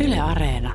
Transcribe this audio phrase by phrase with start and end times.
[0.00, 0.74] Yle Areena.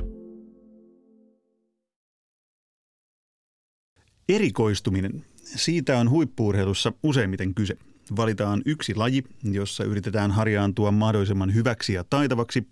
[4.28, 5.24] Erikoistuminen.
[5.44, 7.76] Siitä on huippuurheilussa useimmiten kyse.
[8.16, 12.68] Valitaan yksi laji, jossa yritetään harjaantua mahdollisimman hyväksi ja taitavaksi.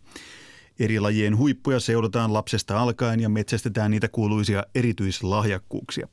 [0.79, 6.09] Eri lajien huippuja seulotaan lapsesta alkaen ja metsästetään niitä kuuluisia erityislahjakkuuksia.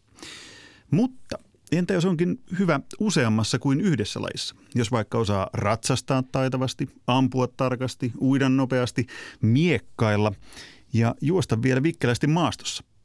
[0.91, 1.39] Mutta
[1.77, 4.55] entä jos onkin hyvä useammassa kuin yhdessä lajissa?
[4.75, 9.07] Jos vaikka osaa ratsastaa taitavasti, ampua tarkasti, uida nopeasti,
[9.41, 10.31] miekkailla
[10.93, 12.83] ja juosta vielä vikkelästi maastossa–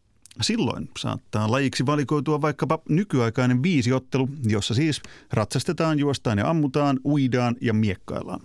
[0.41, 7.73] Silloin saattaa lajiksi valikoitua vaikkapa nykyaikainen viisiottelu, jossa siis ratsastetaan, juostaan ja ammutaan, uidaan ja
[7.73, 8.41] miekkaillaan.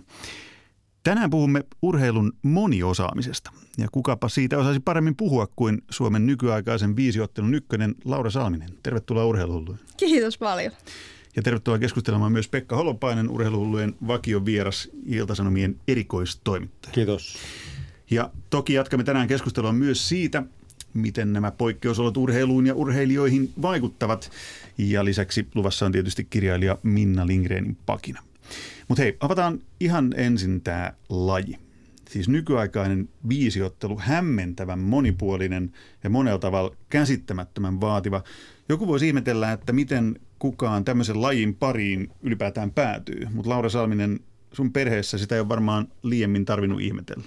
[1.06, 3.52] Tänään puhumme urheilun moniosaamisesta.
[3.78, 8.70] Ja kukapa siitä osaisi paremmin puhua kuin Suomen nykyaikaisen viisiottelun ykkönen Laura Salminen.
[8.82, 9.78] Tervetuloa urheiluhulluun.
[9.96, 10.72] Kiitos paljon.
[11.36, 16.92] Ja tervetuloa keskustelemaan myös Pekka Holopainen, urheiluhullujen vakio vieras Iltasanomien erikoistoimittaja.
[16.92, 17.36] Kiitos.
[18.10, 20.42] Ja toki jatkamme tänään keskustelua myös siitä,
[20.96, 24.30] miten nämä poikkeusolot urheiluun ja urheilijoihin vaikuttavat.
[24.78, 28.22] Ja lisäksi luvassa on tietysti kirjailija Minna Lindgrenin pakina.
[28.88, 31.58] Mutta hei, avataan ihan ensin tämä laji.
[32.10, 35.72] Siis nykyaikainen viisiottelu, hämmentävän monipuolinen
[36.04, 38.22] ja monella tavalla käsittämättömän vaativa.
[38.68, 43.26] Joku voisi ihmetellä, että miten kukaan tämmöisen lajin pariin ylipäätään päätyy.
[43.32, 44.20] Mutta Laura Salminen,
[44.52, 47.24] sun perheessä sitä ei ole varmaan liiemmin tarvinnut ihmetellä.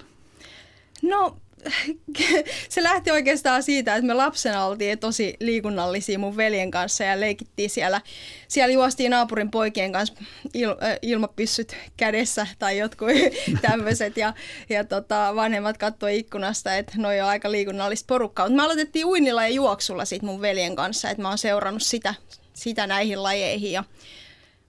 [1.02, 1.36] No
[2.68, 7.70] se lähti oikeastaan siitä, että me lapsena oltiin tosi liikunnallisia mun veljen kanssa ja leikittiin
[7.70, 8.00] siellä.
[8.48, 10.14] Siellä juostiin naapurin poikien kanssa
[10.54, 10.68] il,
[11.02, 13.08] ilmapyssyt kädessä tai jotkut
[13.62, 14.34] tämmöiset ja,
[14.68, 18.46] ja tota, vanhemmat katsoi ikkunasta, että noi on aika liikunnallista porukkaa.
[18.46, 22.14] Mutta me aloitettiin uinnilla ja juoksulla sit mun veljen kanssa, että mä oon seurannut sitä,
[22.52, 23.84] sitä näihin lajeihin ja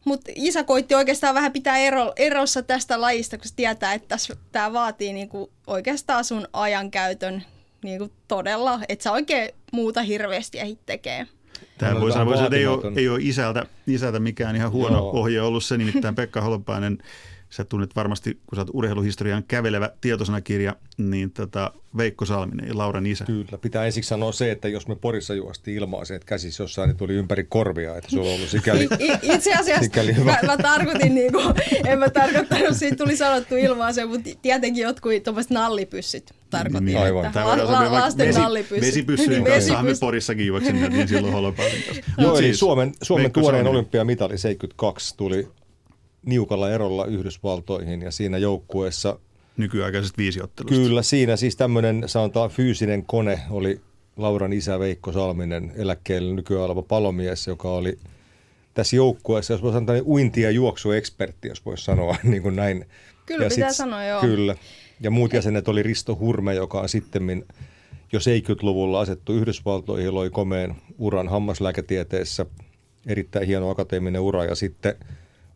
[0.05, 4.15] mutta isä koitti oikeastaan vähän pitää ero, erossa tästä lajista, kun se tietää, että
[4.51, 7.43] tämä vaatii niinku oikeastaan sun ajankäytön
[7.83, 11.27] niinku todella, että sä oikein muuta hirveästi ehdit tekee.
[11.77, 15.11] Tämä voi sanoa, että ei ole, ei ole isältä, isältä mikään ihan huono Joo.
[15.11, 16.97] ohje ollut se, nimittäin Pekka Holopainen
[17.51, 23.05] sä tunnet varmasti, kun sä oot urheiluhistorian kävelevä tietosanakirja, niin tota Veikko Salminen ja Lauran
[23.05, 23.25] isä.
[23.25, 25.33] Kyllä, pitää ensiksi sanoa se, että jos me Porissa
[26.03, 28.87] se, että käsissä jossain, niin tuli ympäri korvia, että sulla on ollut sikäli
[29.21, 33.93] Itse asiassa sikäli mä, mä, tarkoitin, niin kuin, en mä tarkoittanut, siitä tuli sanottu ilmaa
[33.93, 36.85] se, mutta tietenkin jotkut tuommoiset nallipyssyt tarkoitin.
[36.85, 37.25] Niin, aivan.
[37.25, 38.87] Että la, la, lasten vesi, nallipyssy.
[38.87, 42.11] Vesipyssyjen niin, kanssa me Porissakin juoksimme, niin silloin kanssa.
[42.17, 45.47] Joo, siis, Suomen, Suomen tuoreen olympiamitali 72 tuli
[46.25, 49.19] niukalla erolla Yhdysvaltoihin ja siinä joukkueessa
[49.57, 50.75] nykyaikaisesta viisiottelusta.
[50.75, 53.81] Kyllä, siinä siis tämmöinen sanotaan fyysinen kone oli
[54.17, 57.99] Lauran isä Veikko Salminen, eläkkeelle nykyään oleva palomies, joka oli
[58.73, 62.85] tässä joukkueessa, jos voisi sanoa niin uinti- ja juoksuekspertti, jos voisi sanoa niin kuin näin.
[63.25, 64.21] Kyllä, ja pitää sit, sanoa, joo.
[64.21, 64.55] Kyllä.
[65.01, 67.45] Ja muut jäsenet oli Risto Hurme, joka on sitten
[68.11, 72.45] jo 70-luvulla asettu Yhdysvaltoihin, loi komeen uran hammaslääketieteessä,
[73.07, 74.95] erittäin hieno akateeminen ura ja sitten–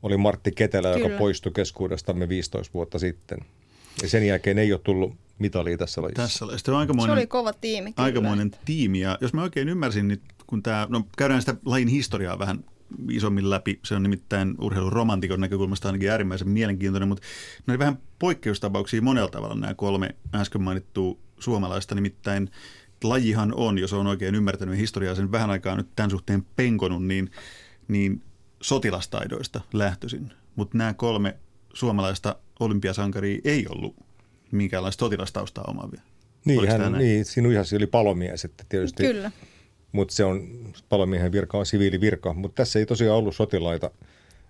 [0.05, 1.07] oli Martti Ketelä, Kyllä.
[1.07, 3.37] joka poistui keskuudestamme 15 vuotta sitten.
[4.01, 6.21] Ja sen jälkeen ei ole tullut mitalia tässä lajissa.
[6.21, 6.71] Tässä lajissa.
[6.71, 7.93] On aikamoinen, se oli kova tiimi.
[7.93, 8.05] Kyllä.
[8.05, 8.99] Aikamoinen tiimi.
[8.99, 12.63] Ja jos mä oikein ymmärsin, niin kun tämä, no käydään sitä lajin historiaa vähän
[13.11, 13.79] isommin läpi.
[13.85, 17.23] Se on nimittäin urheiluromantikon näkökulmasta ainakin äärimmäisen mielenkiintoinen, mutta
[17.67, 21.95] ne oli vähän poikkeustapauksia monella tavalla nämä kolme äsken mainittua suomalaista.
[21.95, 22.49] Nimittäin
[23.03, 27.31] lajihan on, jos on oikein ymmärtänyt historiaa sen vähän aikaa nyt tämän suhteen penkonut, niin,
[27.87, 28.21] niin
[28.65, 31.35] sotilastaidoista lähtöisin, mutta nämä kolme
[31.73, 33.95] suomalaista olympiasankaria ei ollut
[34.51, 36.01] minkäänlaista sotilastaustaa omaavia.
[36.45, 39.03] Niin, hän, niin sinun ihan oli palomies, että tietysti.
[39.03, 39.31] Kyllä.
[39.91, 40.47] Mutta se on,
[40.89, 43.91] palomiehen virka on siviilivirka, mutta tässä ei tosiaan ollut sotilaita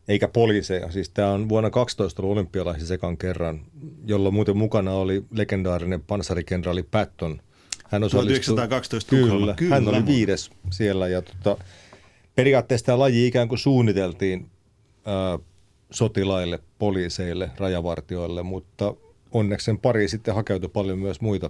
[0.07, 0.91] eikä poliiseja.
[0.91, 3.61] Siis tämä on vuonna 12 ollut olympialaisissa sekan kerran,
[4.05, 7.41] jolla muuten mukana oli legendaarinen panssarikenraali Patton.
[7.89, 11.63] Hän osallistui, 1912 kyllä, kyllä, hän oli viides siellä ja tota,
[12.35, 14.49] periaatteessa tämä laji ikään kuin suunniteltiin
[15.05, 15.39] ää,
[15.91, 18.93] sotilaille, poliiseille, rajavartioille, mutta
[19.31, 21.49] onneksi sen pari sitten hakeutui paljon myös muita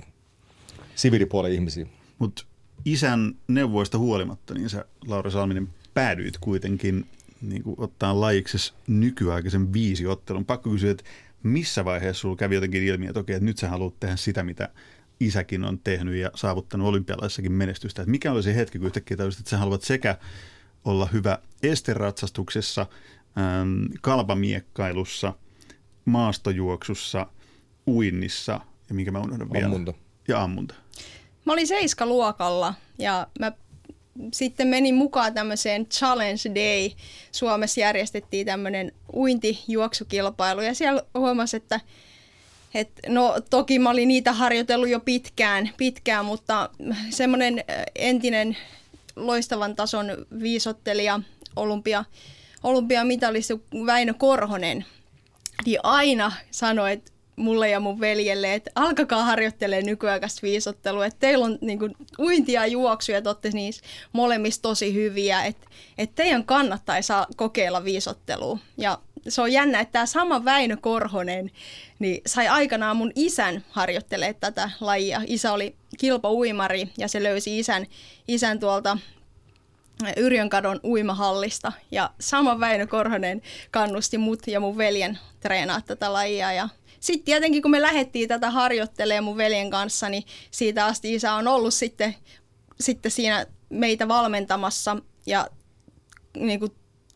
[0.96, 1.86] siviilipuolen ihmisiä.
[2.20, 2.46] Mutta
[2.86, 7.06] isän neuvoista huolimatta, niin sä Laura Salminen päädyit kuitenkin
[7.42, 10.46] niin kuin ottaa lajiksi nykyaikaisen viisiottelun.
[10.46, 11.04] Pakko kysyä, että
[11.44, 14.70] missä vaiheessa sulla kävi jotenkin ilmi, että okei, että nyt sä haluat tehdä sitä, mitä
[15.20, 18.02] isäkin on tehnyt ja saavuttanut olympialaissakin menestystä.
[18.02, 20.18] Että mikä oli se hetki, kun yhtäkkiä täysin, että sä haluat sekä
[20.86, 22.86] olla hyvä esteratsastuksessa,
[23.38, 25.34] ähm, kalpamiekkailussa,
[26.06, 27.28] maastojuoksussa,
[27.88, 28.60] uinnissa
[28.90, 29.66] ja mikä mä unohdan vielä.
[29.66, 29.94] Ammunta.
[30.28, 30.76] Ja ammunta.
[31.46, 33.52] Mä olin seiskaluokalla ja mä
[34.34, 36.90] sitten menin mukaan tämmöiseen Challenge Day.
[37.32, 41.80] Suomessa järjestettiin tämmöinen uintijuoksukilpailu ja siellä huomasi, että
[42.74, 46.70] et, no toki mä olin niitä harjoitellut jo pitkään, pitkään mutta
[47.10, 47.64] semmoinen
[47.96, 48.58] entinen
[49.16, 50.06] loistavan tason
[50.42, 51.20] viisottelija,
[51.56, 52.06] olympia,
[52.64, 53.54] olympiamitalisti
[53.86, 54.86] Väinö Korhonen,
[55.66, 61.46] niin aina sanoi, että mulle ja mun veljelle, että alkakaa harjoittelee nykyaikaista viisottelua, että teillä
[61.46, 63.84] on niin kuin, uintia ja juoksuja, että olette niissä
[64.14, 65.68] molemmissa tosi hyviä, että,
[65.98, 68.60] että teidän kannattaisi kokeilla viisottelua.
[68.78, 71.52] Ja se on jännä, että tämä sama Väinö Korhonen
[72.00, 75.22] niin sai aikanaan mun isän harjoittelee tätä lajia.
[75.28, 77.86] Isä oli kilpauimari ja se löysi isän,
[78.28, 78.98] isän tuolta
[80.18, 81.72] Yrjönkadon uimahallista.
[81.92, 83.42] Ja sama Väinö Korhonen
[83.72, 86.70] kannusti mut ja mun veljen treenaa tätä lajia ja
[87.00, 91.48] sitten tietenkin kun me lähdettiin tätä harjoittelemaan mun veljen kanssa, niin siitä asti isä on
[91.48, 92.16] ollut sitten,
[92.80, 95.48] sitten siinä meitä valmentamassa ja
[96.38, 96.72] niin kuin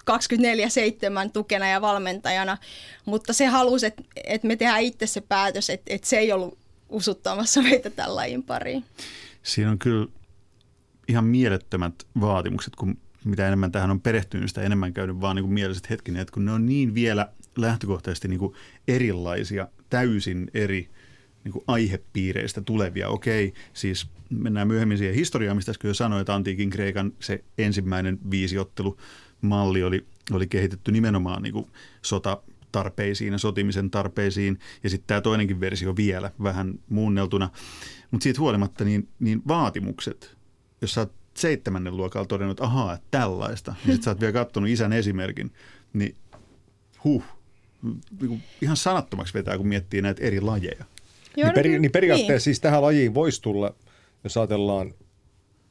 [0.10, 2.58] 24-7 tukena ja valmentajana,
[3.06, 6.58] mutta se halusi, että, että me tehdään itse se päätös, että, että se ei ollut
[6.90, 8.86] usuttamassa meitä tämän lajin pariin.
[9.44, 10.08] Siinä on kyllä
[11.08, 15.54] ihan mielettömät vaatimukset, kun mitä enemmän tähän on perehtynyt, sitä enemmän käynyt vaan niin kuin
[15.54, 18.54] mieliset hetkinen, että kun ne on niin vielä lähtökohtaisesti niin kuin
[18.88, 20.90] erilaisia, täysin eri
[21.44, 23.10] niin kuin aihepiireistä tulevia.
[23.10, 28.20] Okei, siis mennään myöhemmin siihen historiaan, mistä äsken jo sanoin, että antiikin Kreikan se ensimmäinen
[29.42, 31.68] viisiottelumalli oli, oli kehitetty nimenomaan niin kuin
[32.02, 32.42] sota
[32.72, 37.50] tarpeisiin ja sotimisen tarpeisiin, ja sitten tämä toinenkin versio vielä vähän muunneltuna.
[38.12, 40.38] Mutta siitä huolimatta niin, niin vaatimukset,
[40.82, 44.70] jos sä oot seitsemännen luokalla todennut, että ahaa, tällaista, niin sitten sä oot vielä katsonut
[44.70, 45.52] isän esimerkin,
[45.94, 46.16] niin
[47.04, 47.24] huh,
[48.22, 50.86] niin ihan sanattomaksi vetää, kun miettii näitä eri lajeja.
[51.38, 52.42] Joo, niin, peri, niin periaatteessa niin.
[52.42, 53.76] siis tähän lajiin voisi tulla,
[54.24, 54.94] jos ajatellaan,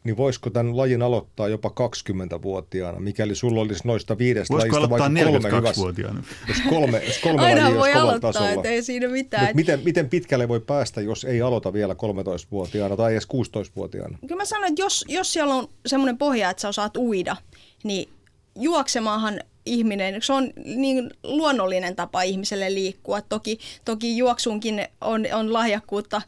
[0.05, 5.31] niin voisiko tämän lajin aloittaa jopa 20-vuotiaana, mikäli sulla olisi noista viidestä voisiko lajista vaikka
[5.31, 5.83] kolme hyvässä?
[5.83, 8.53] vuotiaana Jos kolme, jos kolme Aina lajia voi aloittaa, tasolla.
[8.53, 9.57] että ei siinä mitään.
[9.57, 14.19] miten, miten pitkälle voi päästä, jos ei aloita vielä 13-vuotiaana tai edes 16-vuotiaana?
[14.21, 17.37] Kyllä mä sanon, että jos, jos siellä on semmoinen pohja, että sä osaat uida,
[17.85, 18.09] niin
[18.57, 23.21] juoksemaahan ihminen, se on niin luonnollinen tapa ihmiselle liikkua.
[23.21, 26.23] Toki, toki juoksuunkin on, on lahjakkuutta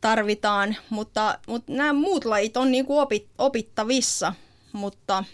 [0.00, 4.32] tarvitaan, mutta, mutta nämä muut lajit on niin kuin opit, opittavissa,
[4.72, 5.24] mutta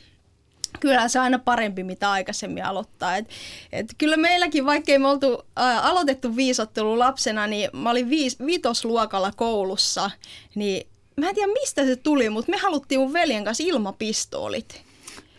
[0.81, 3.17] kyllä se on aina parempi, mitä aikaisemmin aloittaa.
[3.17, 3.29] Et,
[3.73, 9.33] et kyllä meilläkin, vaikkei me oltu ää, aloitettu viisottelu lapsena, niin mä olin viis, vitosluokalla
[9.37, 10.11] koulussa,
[10.55, 14.83] niin mä en tiedä mistä se tuli, mutta me haluttiin mun veljen kanssa ilmapistoolit.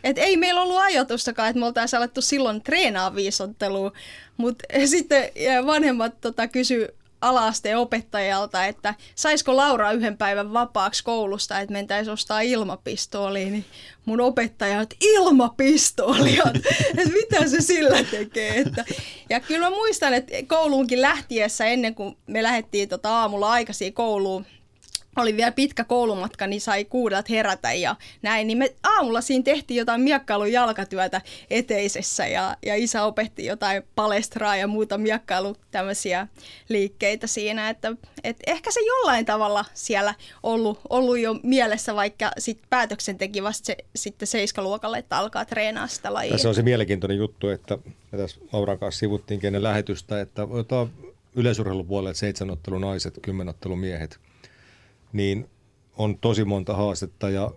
[0.04, 3.92] Et ei meillä ollut ajatustakaan, että me oltaisiin alettu silloin treenaa viisottelua,
[4.38, 5.30] mutta sitten
[5.66, 6.96] vanhemmat tota, kysy
[7.26, 13.66] alaasteen opettajalta, että saisiko Laura yhden päivän vapaaksi koulusta, että mentäisiin ostaa ilmapistooliin, niin
[14.06, 16.44] mun opettaja, että ilmapistoolia,
[16.98, 18.58] että mitä se sillä tekee.
[18.58, 18.86] Että,
[19.30, 24.46] ja kyllä mä muistan, että kouluunkin lähtiessä ennen kuin me lähdettiin tota aamulla aikaisin kouluun,
[25.22, 28.48] oli vielä pitkä koulumatka, niin sai kuudelta herätä ja näin.
[28.48, 34.56] Niin me aamulla siinä tehtiin jotain miekkailun jalkatyötä eteisessä ja, ja isä opetti jotain palestraa
[34.56, 36.28] ja muuta miekkailu tämmöisiä
[36.70, 37.70] liikkeitä siinä.
[37.70, 40.14] Että, et ehkä se jollain tavalla siellä
[40.44, 45.88] ollut, ollut jo mielessä, vaikka sit päätöksen teki vasta se, sitten seiskaluokalle, että alkaa treenaa
[45.88, 46.32] sitä lajia.
[46.32, 47.78] Tässä on se mielenkiintoinen juttu, että
[48.12, 50.48] me tässä Lauran kanssa sivuttiin ennen lähetystä, että
[51.36, 54.20] yleisurheilupuolelle seitsemän ottelu naiset, kymmenottelu miehet–
[55.16, 55.50] niin
[55.98, 57.52] on tosi monta haastetta ja,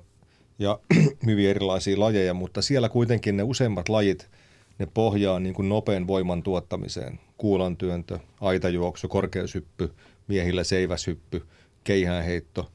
[0.58, 0.78] ja
[1.26, 4.30] hyvin erilaisia lajeja, mutta siellä kuitenkin ne useimmat lajit,
[4.78, 7.20] ne pohjaa niin kuin nopean voiman tuottamiseen.
[7.38, 9.92] Kuulantyöntö, aitajuoksu, korkeushyppy,
[10.28, 11.46] miehillä seiväshyppy,
[11.84, 12.70] keihäänheitto.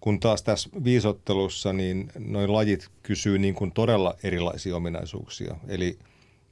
[0.00, 5.56] Kun taas tässä viisottelussa, niin noin lajit kysyy niin kuin todella erilaisia ominaisuuksia.
[5.68, 5.98] Eli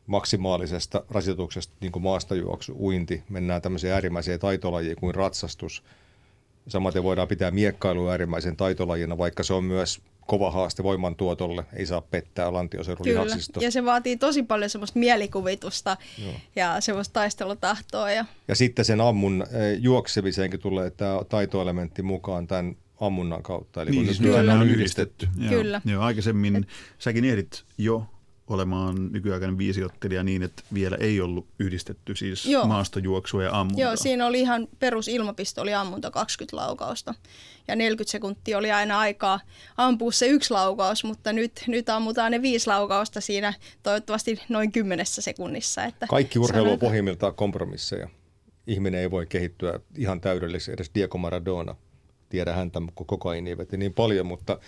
[0.07, 5.83] maksimaalisesta rasituksesta, niin kuin maastajuoksu, uinti, mennään tämmöiseen äärimmäiseen taitolajiin kuin ratsastus–
[6.71, 11.65] Samaten voidaan pitää miekkailua äärimmäisen taitolajina, vaikka se on myös kova haaste voimantuotolle.
[11.73, 13.61] Ei saa pettää lantioseudun Kyllä, lihaksisto.
[13.61, 16.33] ja se vaatii tosi paljon semmoista mielikuvitusta Joo.
[16.57, 18.11] ja semmoista taistelutahtoa.
[18.11, 18.25] Ja...
[18.49, 23.83] ja sitten sen ammun eh, juoksemiseenkin tulee tämä taitoelementti mukaan tämän ammunnan kautta.
[23.83, 25.29] Eli niin, kun siis on yhdistetty.
[25.39, 25.51] Joo.
[25.51, 25.81] Kyllä.
[25.85, 26.69] Joo, aikaisemmin Et...
[26.99, 28.07] säkin ehdit jo
[28.51, 32.67] olemaan nykyaikainen viisiottelija niin, että vielä ei ollut yhdistetty siis Joo.
[32.67, 33.85] maastojuoksua ja ammuntaa.
[33.85, 37.15] Joo, siinä oli ihan perus ilmapistoli ammunta 20 laukausta
[37.69, 39.41] ja 40 sekuntia oli aina aikaa
[39.77, 45.23] ampua se yksi laukaus, mutta nyt, nyt ammutaan ne viisi laukausta siinä toivottavasti noin kymmenessä
[45.23, 45.85] sekunnissa.
[45.85, 48.09] Että Kaikki urheilu on pohjimmiltaan kompromisseja.
[48.67, 51.77] Ihminen ei voi kehittyä ihan täydellisesti, edes Diego Maradona.
[52.29, 54.59] Tiedä häntä, kun kokaini veti niin paljon, mutta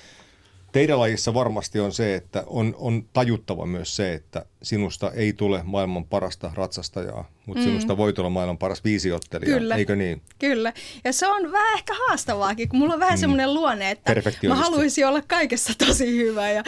[0.73, 5.61] Teidän lajissa varmasti on se, että on, on tajuttava myös se, että sinusta ei tule
[5.64, 7.64] maailman parasta ratsastajaa, mutta mm.
[7.64, 9.76] sinusta voi tulla maailman paras viisiottelija, Kyllä.
[9.76, 10.23] eikö niin?
[10.38, 10.73] Kyllä.
[11.05, 13.21] Ja se on vähän ehkä haastavaakin, kun mulla on vähän mm.
[13.21, 14.14] semmoinen luonne, että
[14.49, 16.62] mä haluaisin olla kaikessa tosi hyvä ja,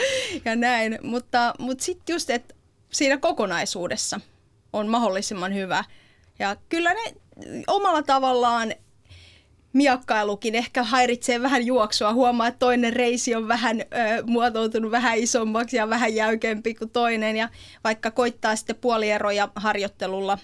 [0.45, 0.99] ja näin.
[1.03, 2.55] Mutta, mutta sitten just, että
[2.93, 4.21] siinä kokonaisuudessa
[4.73, 5.85] on mahdollisimman hyvä.
[6.39, 7.15] Ja kyllä ne
[7.67, 8.75] omalla tavallaan
[9.75, 12.13] miakkailukin ehkä häiritsee vähän juoksua.
[12.13, 13.85] Huomaa, että toinen reisi on vähän ö,
[14.27, 17.37] muotoutunut vähän isommaksi ja vähän jäykempi kuin toinen.
[17.37, 17.49] Ja
[17.85, 20.39] vaikka koittaa sitten puolieroja harjoittelulla,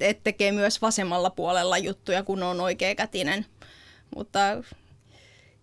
[0.00, 3.46] että tekee myös vasemmalla puolella juttuja, kun on oikeakätinen.
[4.16, 4.38] Mutta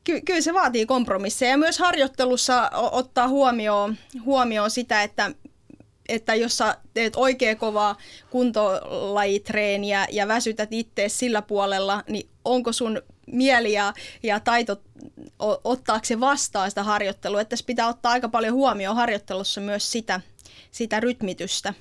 [0.04, 1.52] ky- kyllä se vaatii kompromisseja.
[1.52, 5.32] Ja myös harjoittelussa ottaa huomioon, huomioon sitä, että
[6.10, 7.98] että jos sä teet oikein kovaa
[8.30, 14.82] kuntolajitreeniä ja väsytät itse sillä puolella, niin onko sun mieli ja, ja taito
[15.64, 17.42] ottaako se vastaan sitä harjoittelua.
[17.42, 20.22] Että tässä pitää ottaa aika paljon huomioon harjoittelussa myös sitä,
[20.72, 21.74] sitä rytmitystä.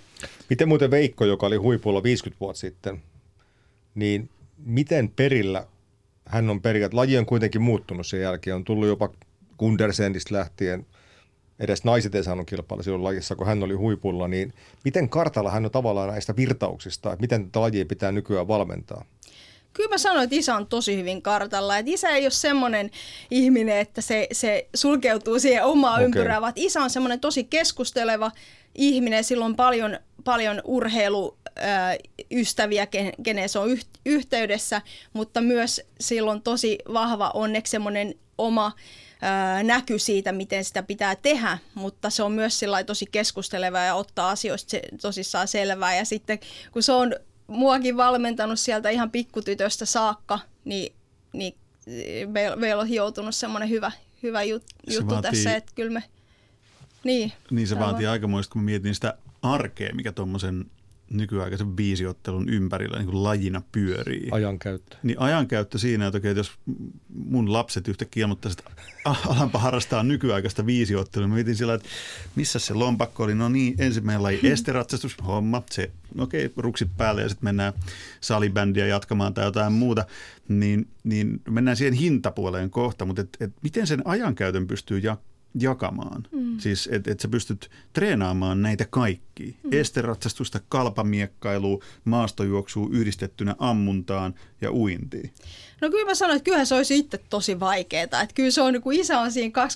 [0.51, 3.03] Miten muuten Veikko, joka oli huipulla 50 vuotta sitten,
[3.95, 5.67] niin miten perillä
[6.27, 6.89] hän on perillä?
[6.93, 8.57] Laji on kuitenkin muuttunut sen jälkeen.
[8.57, 9.09] On tullut jopa
[9.59, 10.87] Gundersendistä lähtien–
[11.63, 14.53] edes naiset ei saanut kilpailla silloin lajissa, kun hän oli huipulla, niin
[14.85, 19.05] miten kartalla hän on tavallaan näistä virtauksista, että miten tätä lajia pitää nykyään valmentaa?
[19.73, 21.79] Kyllä mä sanoin, että isä on tosi hyvin kartalla.
[21.79, 22.91] Että isä ei ole semmoinen
[23.31, 26.05] ihminen, että se, se sulkeutuu siihen omaan okay.
[26.05, 28.33] ympyrään, vaan isä on semmoinen tosi keskusteleva
[28.75, 29.25] ihminen.
[29.25, 32.87] Sillä on paljon, paljon urheiluystäviä,
[33.23, 38.73] kenen se on yhteydessä, mutta myös sillä on tosi vahva onneksi semmoinen oma
[39.63, 44.77] näky siitä, miten sitä pitää tehdä, mutta se on myös tosi keskusteleva ja ottaa asioista
[45.03, 45.97] tosissaan selvää.
[45.97, 46.39] Ja sitten
[46.73, 47.15] kun se on
[47.47, 50.93] muakin valmentanut sieltä ihan pikkutytöstä saakka, niin,
[51.33, 51.55] niin
[52.27, 56.03] meillä meil on hioutunut semmoinen hyvä, hyvä jut, juttu vaatii, tässä, että kyllä me...
[57.05, 60.71] Niin, niin se vaatii aikamoista, kun mietin sitä arkea, mikä tuommoisen
[61.13, 64.29] nykyaikaisen viisiottelun ympärillä niin kuin lajina pyörii.
[64.31, 64.97] Ajankäyttö.
[65.03, 66.53] Niin ajankäyttö siinä, että, okei, jos
[67.09, 68.83] mun lapset yhtäkkiä ilmoittaisivat, että
[69.35, 71.29] alanpa harrastaa nykyaikaista viisiottelua.
[71.29, 71.89] Mä mietin sillä, että
[72.37, 73.35] missä se lompakko oli.
[73.35, 77.73] No niin, ensimmäinen laji esteratsastus, homma, se okei, okay, ruksit päälle ja sitten mennään
[78.21, 80.05] salibändiä jatkamaan tai jotain muuta,
[80.49, 86.23] niin, niin mennään siihen hintapuoleen kohta, mutta et, et miten sen ajankäytön pystyy jak- jakamaan.
[86.33, 86.59] Mm.
[86.59, 89.57] Siis, että et sä pystyt treenaamaan näitä kaikki.
[89.63, 89.71] Mm.
[89.73, 95.33] Esteratsastusta, kalpamiekkailua, maastojuoksua yhdistettynä ammuntaan ja uintiin.
[95.81, 98.03] No kyllä mä sanoin, että kyllähän se olisi itse tosi vaikeaa.
[98.03, 99.67] Että kyllä se on, kun isä on siinä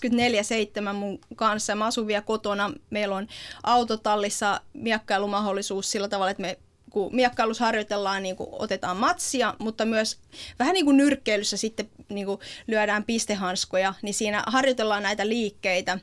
[0.90, 3.26] 24-7 mun kanssa, mä asun vielä kotona, meillä on
[3.62, 6.59] autotallissa miekkailumahdollisuus sillä tavalla, että me
[6.97, 10.19] kun miekkailussa harjoitellaan, niin kuin otetaan matsia, mutta myös
[10.59, 15.99] vähän niin kuin nyrkkeilyssä sitten niin kuin lyödään pistehanskoja, niin siinä harjoitellaan näitä liikkeitä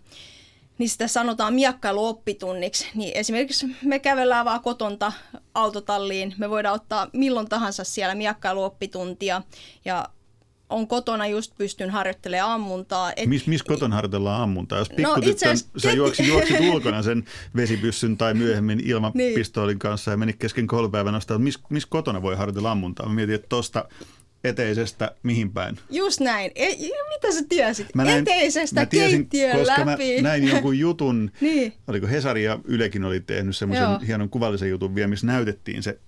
[0.77, 2.87] niin sitä sanotaan miekkailuoppitunniksi.
[2.95, 5.13] Niin esimerkiksi me kävellään vaan kotonta
[5.53, 9.41] autotalliin, me voidaan ottaa milloin tahansa siellä miekkailuoppituntia
[9.85, 10.09] ja
[10.73, 13.13] on kotona just pystyn harjoittelemaan ammuntaa.
[13.15, 13.29] Et...
[13.29, 14.79] Missä mis kotona harjoitellaan ammuntaa?
[14.79, 17.23] Jos pikkutyttö, no, sä juoksit, juoksit ulkona sen
[17.55, 22.71] vesipyssyn tai myöhemmin ilmapistoolin kanssa ja meni kesken koulupäivän nostaa, missä mis kotona voi harjoitella
[22.71, 23.07] ammuntaa?
[23.07, 23.85] Mä mietin, että tuosta
[24.43, 25.79] eteisestä mihin päin?
[25.89, 26.51] Just näin.
[26.55, 26.67] E,
[27.09, 27.95] mitä sä tiesit?
[27.95, 30.21] Mä näin, eteisestä mä tiesin, keittiön koska läpi.
[30.21, 31.73] Mä näin jonkun jutun, niin.
[31.87, 35.99] oliko Hesari ja Ylekin oli tehnyt semmoisen hienon kuvallisen jutun vielä, missä näytettiin se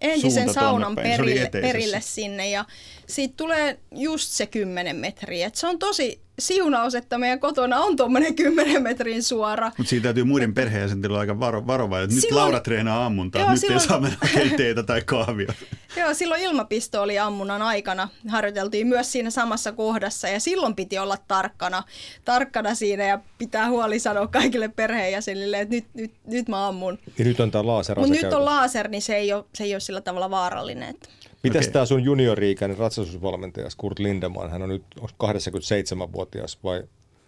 [0.00, 2.64] entisen saunan perille, perille sinne ja
[3.06, 5.46] siitä tulee just se 10 metriä.
[5.46, 9.72] Et se on tosi siunaus, että meidän kotona on tuommoinen 10 metrin suora.
[9.78, 12.10] Mutta siitä täytyy muiden perheenjäsenten olla aika varo, varovainen.
[12.10, 14.18] Nyt silloin, Laura treenaa ammuntaa, joo, nyt silloin, ei saa mennä
[14.56, 15.52] teitä tai kahvia.
[15.96, 21.82] Joo, silloin ilmapistooli ammunnan aikana harjoiteltiin myös siinä samassa kohdassa ja silloin piti olla tarkkana,
[22.24, 26.98] tarkkana siinä ja pitää huoli sanoa kaikille perheenjäsenille, että nyt, nyt, nyt mä ammun.
[27.18, 29.74] Ja nyt on tämä laser Mutta nyt on laser, niin se ei ole, se ei
[29.74, 30.90] ole sillä tavalla vaarallinen.
[30.90, 31.08] Että.
[31.44, 31.72] Mitäs okay.
[31.72, 36.82] tämä sun juniori-ikäinen ratsastusvalmentaja Kurt Lindemann, hän on nyt 87-vuotias vai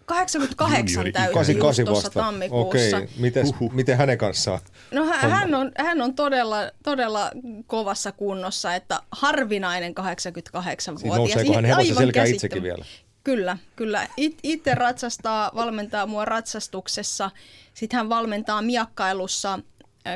[0.07, 2.97] 88 täytyy just tuossa tammikuussa.
[2.97, 4.61] Okei, Mites, miten hänen kanssaan?
[4.91, 7.31] No hän, hän, on, hän on todella, todella
[7.67, 10.85] kovassa kunnossa, että harvinainen 88-vuotias.
[10.85, 12.85] Siis nouseeko hän hevosen selkää itsekin vielä?
[13.25, 14.09] Kyllä, kyllä.
[14.17, 17.31] It, itse ratsastaa, valmentaa mua ratsastuksessa.
[17.75, 19.59] Sitten hän valmentaa miakkailussa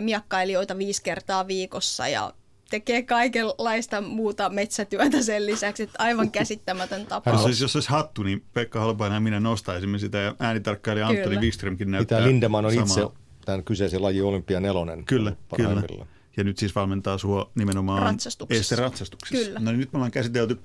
[0.01, 2.33] miakkailijoita viisi kertaa viikossa ja
[2.71, 7.35] tekee kaikenlaista muuta metsätyötä sen lisäksi, että aivan käsittämätön tapaus.
[7.37, 11.37] Jos olisi, jos olisi hattu, niin Pekka Holpainen ja minä nostaisimme sitä ja äänitarkkailija Antoni
[11.37, 12.87] Wikströmkin näyttää Mitä Lindemann on samaa.
[12.87, 15.05] itse tämän kyseisen lajin olympia nelonen.
[15.05, 16.07] Kyllä, kyllä.
[16.37, 18.77] Ja nyt siis valmentaa sua nimenomaan ratsastuksessa.
[18.77, 19.45] ratsastuksessa.
[19.47, 19.61] Kyllä.
[19.61, 20.59] No niin nyt me ollaan käsitelty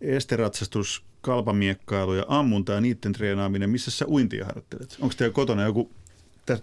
[0.00, 3.70] esteratsastus, kalpamiekkailu ja ammunta ja niiden treenaaminen.
[3.70, 4.96] Missä sä uintia harjoittelet?
[5.00, 5.90] Onko teillä kotona joku,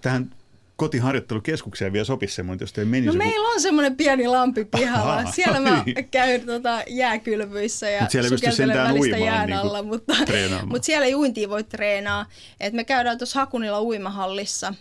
[0.02, 0.32] tähän
[0.80, 3.26] kotiharjoittelukeskukseen vielä sopisi semmoinen, jos teillä menisi No joku...
[3.26, 5.14] meillä on semmoinen pieni lampi pihalla.
[5.14, 5.32] Ahaa.
[5.32, 10.14] Siellä mä käyn tota, jääkylvyissä ja Mut siellä ei sukeltelen välistä jään niinku alla, mutta,
[10.66, 12.26] mutta siellä ei uintia voi treenaa.
[12.60, 14.74] Et me käydään tuossa Hakunilla uimahallissa,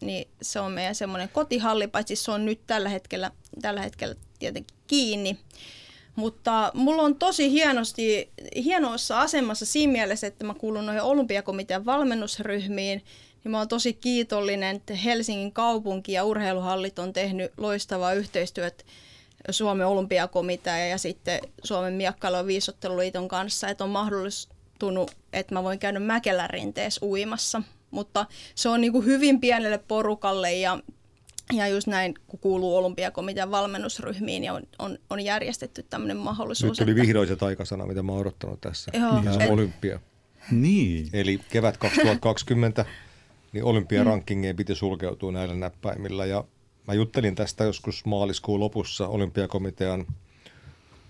[0.00, 3.30] niin se on meidän semmoinen kotihalli, paitsi se on nyt tällä hetkellä,
[3.62, 5.38] tällä hetkellä tietenkin kiinni.
[6.16, 8.30] Mutta mulla on tosi hienosti,
[8.64, 13.04] hienossa asemassa siinä mielessä, että mä kuulun noihin olympiakomitean valmennusryhmiin,
[13.46, 18.84] niin mä oon tosi kiitollinen, että Helsingin kaupunki ja urheiluhallit on tehnyt loistavaa yhteistyötä
[19.50, 25.78] Suomen olympiakomitea ja sitten Suomen miekkailu- ja viisotteluliiton kanssa, että on mahdollistunut, että mä voin
[25.78, 27.62] käydä Mäkelärinteessä uimassa.
[27.90, 30.78] Mutta se on niin kuin hyvin pienelle porukalle ja,
[31.52, 36.78] ja just näin, kun kuuluu olympiakomitean valmennusryhmiin ja on, on, on järjestetty tämmöinen mahdollisuus.
[36.78, 38.90] Nyt tuli että- vihdoin se taikasana, mitä mä oon odottanut tässä.
[38.94, 39.22] Joo.
[39.24, 40.00] Tämä Et- olympia.
[40.50, 41.08] Niin.
[41.12, 42.84] Eli kevät 2020,
[43.56, 46.26] niin olympiarankingeen piti sulkeutua näillä näppäimillä.
[46.26, 46.44] Ja
[46.86, 50.06] mä juttelin tästä joskus maaliskuun lopussa olympiakomitean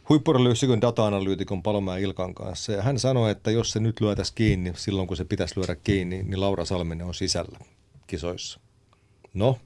[0.08, 2.72] huippurheiluyksikön data-analyytikon Palomäen Ilkan kanssa.
[2.72, 6.22] Ja hän sanoi, että jos se nyt lyötäisiin kiinni silloin, kun se pitäisi lyödä kiinni,
[6.22, 7.58] niin Laura Salminen on sisällä
[8.06, 8.60] kisoissa.
[9.34, 9.58] No,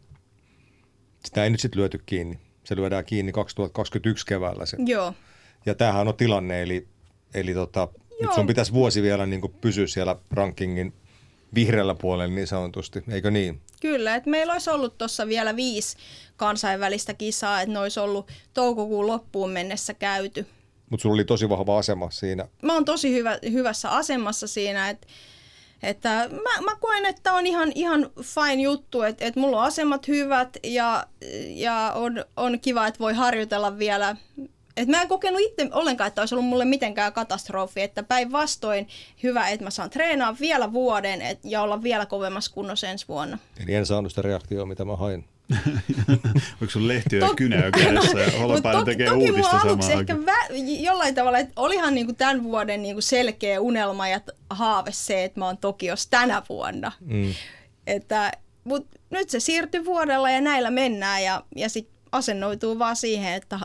[1.25, 2.39] sitä ei nyt sitten lyöty kiinni.
[2.65, 5.15] Se lyödään kiinni 2021 keväällä se Joo.
[5.67, 6.89] ja tämähän on tilanne, eli,
[7.35, 7.89] eli tota,
[8.21, 10.93] nyt sun pitäisi vuosi vielä niin pysyä siellä rankingin
[11.55, 13.61] vihreällä puolella niin sanotusti, eikö niin?
[13.81, 15.97] Kyllä, että meillä olisi ollut tuossa vielä viisi
[16.37, 20.47] kansainvälistä kisaa, että ne olisi ollut toukokuun loppuun mennessä käyty.
[20.91, 22.49] Mutta sulla oli tosi vahva asema siinä.
[22.63, 25.07] Mä oon tosi hyvä, hyvässä asemassa siinä, että
[25.83, 30.09] että mä, mä koen, että on ihan, ihan fine juttu, että, että mulla on asemat
[30.09, 31.07] hyvät ja,
[31.47, 34.17] ja on, on kiva, että voi harjoitella vielä.
[34.77, 38.89] Et mä en kokenut itse ollenkaan, että olisi ollut mulle mitenkään katastrofi, että päinvastoin
[39.23, 43.39] hyvä, että mä saan treenaa vielä vuoden et, ja olla vielä kovemmassa kunnossa ensi vuonna.
[43.65, 45.25] Eli en saanut sitä reaktiota, mitä mä hain.
[46.61, 50.01] Onko sun lehtiö ja kynä kädessä ja Holopainen toki, tekee toki mulla uutista aluksi samaan
[50.01, 50.39] ehkä aikaan?
[50.39, 55.41] vä- jollain tavalla, että olihan niinku tämän vuoden niinku selkeä unelma ja haave se, että
[55.41, 56.93] mä oon Tokiossa tänä vuonna.
[57.01, 57.35] Mm.
[57.87, 58.33] Että,
[58.65, 63.61] mut nyt se siirtyy vuodella ja näillä mennään ja, ja sit asennoituu vaan siihen, että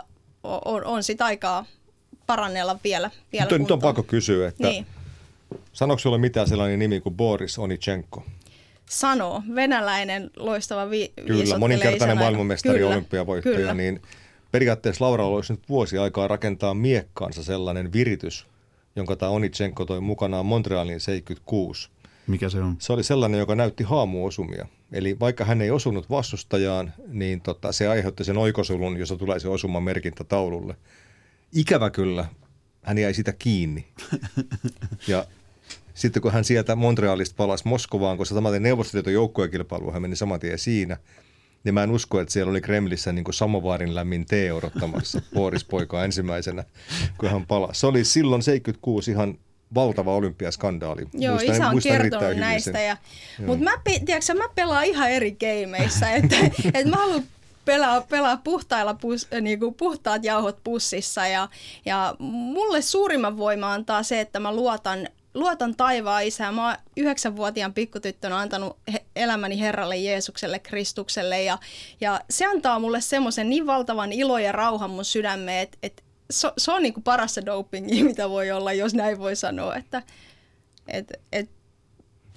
[0.45, 1.65] on, on, on sit aikaa
[2.27, 4.85] parannella vielä, vielä Nyt on, nyt on pakko kysyä, että niin.
[5.73, 8.23] Sanoiko sulle mitään sellainen nimi kuin Boris Onichenko?
[8.89, 13.73] sanoo, venäläinen loistava vi- Kyllä, moninkertainen maailmanmestari, Kyllä, olympiavoittaja, kyllä.
[13.73, 14.01] niin
[14.51, 18.47] periaatteessa Lauralla olisi nyt vuosi aikaa rakentaa miekkaansa sellainen viritys,
[18.95, 21.89] jonka tämä Onichenko toi mukanaan Montrealin 76.
[22.27, 22.75] Mikä se on?
[22.79, 24.65] Se oli sellainen, joka näytti haamuosumia.
[24.91, 29.47] Eli vaikka hän ei osunut vastustajaan, niin tota, se aiheutti sen oikosulun, jossa tulee se
[29.47, 30.75] osuma merkintä taululle.
[31.53, 32.25] Ikävä kyllä,
[32.81, 33.87] hän jäi sitä kiinni.
[35.07, 35.25] Ja
[35.93, 40.59] sitten kun hän sieltä Montrealista palasi Moskovaan, koska samaten Neuvostoliiton joukkuekilpailu hän meni saman tien
[40.59, 40.97] siinä,
[41.63, 45.65] niin mä en usko, että siellä oli Kremlissä niin kuin samovaarin lämmin tee odottamassa Boris
[45.65, 46.63] poikaa ensimmäisenä,
[47.17, 47.79] kun hän palasi.
[47.79, 49.37] Se oli silloin 76 ihan
[49.75, 51.07] valtava olympiaskandaali.
[51.13, 52.79] Joo, Muistan- isä on muistan kertonut näistä.
[52.79, 52.97] Ja,
[53.45, 53.71] mutta mä,
[54.05, 56.11] tiedätkö, mä pelaan ihan eri keimeissä.
[56.15, 56.35] että,
[56.73, 57.23] että mä haluan
[57.65, 61.27] pelaa, pelaa puhtailla pus, niin kuin puhtaat jauhot pussissa.
[61.27, 61.49] Ja,
[61.85, 66.51] ja mulle suurimman voima antaa se, että mä luotan, luotan taivaan isää.
[66.51, 71.43] Mä oon yhdeksänvuotiaan pikkutyttönä antanut he, elämäni Herralle Jeesukselle, Kristukselle.
[71.43, 71.57] Ja,
[72.01, 76.51] ja se antaa mulle semmoisen niin valtavan ilo ja rauhan mun sydämeen, että, että se,
[76.57, 79.75] se on niin kuin parasta dopingia, mitä voi olla, jos näin voi sanoa.
[79.75, 80.03] Että,
[80.87, 81.49] et, et,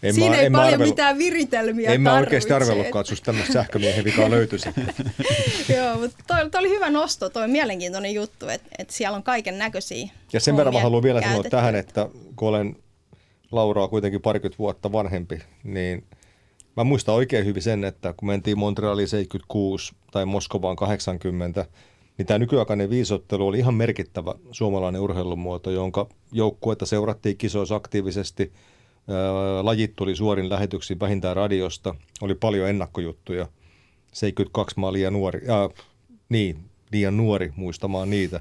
[0.02, 3.24] En Siinä mä- ei en paljon arvellut- mitään viritelmiä En mä oikeasti arvellutkaan, että susta
[3.24, 4.68] tämmöistä sähkömiehen vikaa löytyisi.
[5.76, 9.58] Joo, mutta toi, toi, oli hyvä nosto, toi mielenkiintoinen juttu, että et siellä on kaiken
[9.58, 12.76] näköisiä Ja sen verran mä haluan vielä sanoa tähän, että kun olen
[13.52, 16.04] Lauraa kuitenkin parikymmentä vuotta vanhempi, niin
[16.76, 21.66] mä muistan oikein hyvin sen, että kun mentiin Montrealiin 76 tai Moskovaan 80,
[22.18, 28.52] niin tämä nykyaikainen viisottelu oli ihan merkittävä suomalainen urheilumuoto, jonka joukkuetta seurattiin kisoissa aktiivisesti.
[29.08, 33.46] Ää, Lajit tuli suorin lähetyksiin vähintään radiosta, oli paljon ennakkojuttuja.
[34.12, 35.84] 72 mä liian nuori, äh,
[36.28, 36.58] niin,
[36.92, 38.40] liian nuori muistamaan niitä.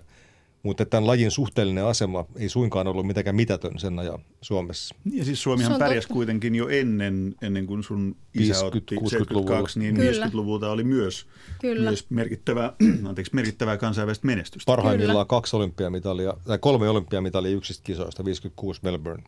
[0.64, 4.96] Mutta tämän lajin suhteellinen asema ei suinkaan ollut mitenkään mitätön sen ajan Suomessa.
[5.12, 6.14] Ja siis Suomihan on pärjäsi totta.
[6.14, 9.10] kuitenkin jo ennen, ennen kuin sun isä 50, otti 60-luvulla.
[9.10, 10.26] 72, niin Kyllä.
[10.26, 11.28] 50-luvulta oli myös,
[11.62, 11.90] Kyllä.
[11.90, 12.74] myös merkittävää,
[13.10, 14.72] anteeksi, merkittävää kansainvälistä menestystä.
[14.72, 19.24] Parhaimmillaan kaksi olympiamitalia, tai kolme olympiamitalia yksistä kisoista, 56 Melbourne.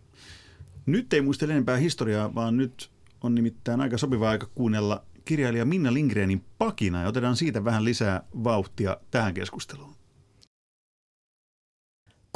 [0.85, 2.89] Nyt ei muistele enempää historiaa, vaan nyt
[3.23, 8.23] on nimittäin aika sopiva aika kuunnella kirjailija Minna Lindgrenin pakina ja otetaan siitä vähän lisää
[8.43, 9.98] vauhtia tähän keskusteluun.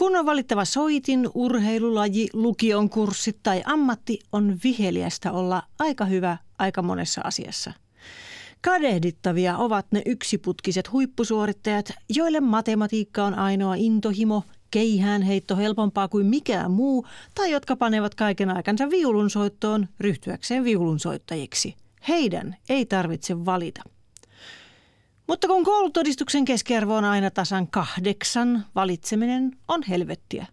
[0.03, 6.81] Kun on valittava soitin, urheilulaji, lukion kurssit tai ammatti, on viheliästä olla aika hyvä aika
[6.81, 7.73] monessa asiassa.
[8.61, 16.71] Kadehdittavia ovat ne yksiputkiset huippusuorittajat, joille matematiikka on ainoa intohimo, keihään heitto helpompaa kuin mikään
[16.71, 21.75] muu, tai jotka panevat kaiken aikansa viulunsoittoon ryhtyäkseen viulunsoittajiksi.
[22.07, 23.92] Heidän ei tarvitse valita.
[25.27, 30.45] Mutta kun koulutodistuksen keskiarvo on aina tasan kahdeksan, valitseminen on helvettiä.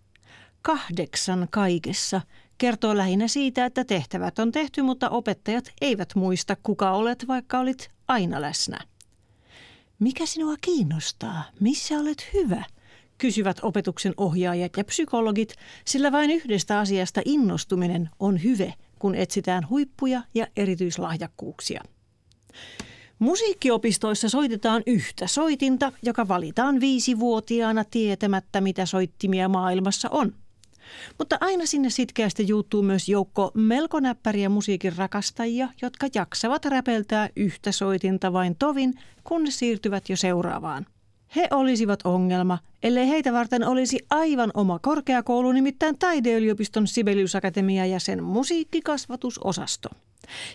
[0.63, 2.21] Kahdeksan kaikessa
[2.59, 7.91] kertoo lähinnä siitä, että tehtävät on tehty, mutta opettajat eivät muista, kuka olet, vaikka olit
[8.09, 8.79] aina läsnä.
[9.99, 11.43] Mikä sinua kiinnostaa?
[11.61, 12.65] Missä olet hyvä?
[13.21, 15.55] kysyvät opetuksen ohjaajat ja psykologit,
[15.85, 21.83] sillä vain yhdestä asiasta innostuminen on hyve, kun etsitään huippuja ja erityislahjakkuuksia.
[23.21, 30.35] Musiikkiopistoissa soitetaan yhtä soitinta, joka valitaan viisivuotiaana tietämättä, mitä soittimia maailmassa on.
[31.19, 37.73] Mutta aina sinne sitkeästi juuttuu myös joukko melko näppäriä musiikin rakastajia, jotka jaksavat räpeltää yhtä
[37.73, 40.87] soitinta vain tovin, kun ne siirtyvät jo seuraavaan.
[41.37, 48.01] He olisivat ongelma, ellei heitä varten olisi aivan oma korkeakoulu, nimittäin Taideyliopiston Sibelius Akatemia ja
[48.01, 49.89] sen musiikkikasvatusosasto.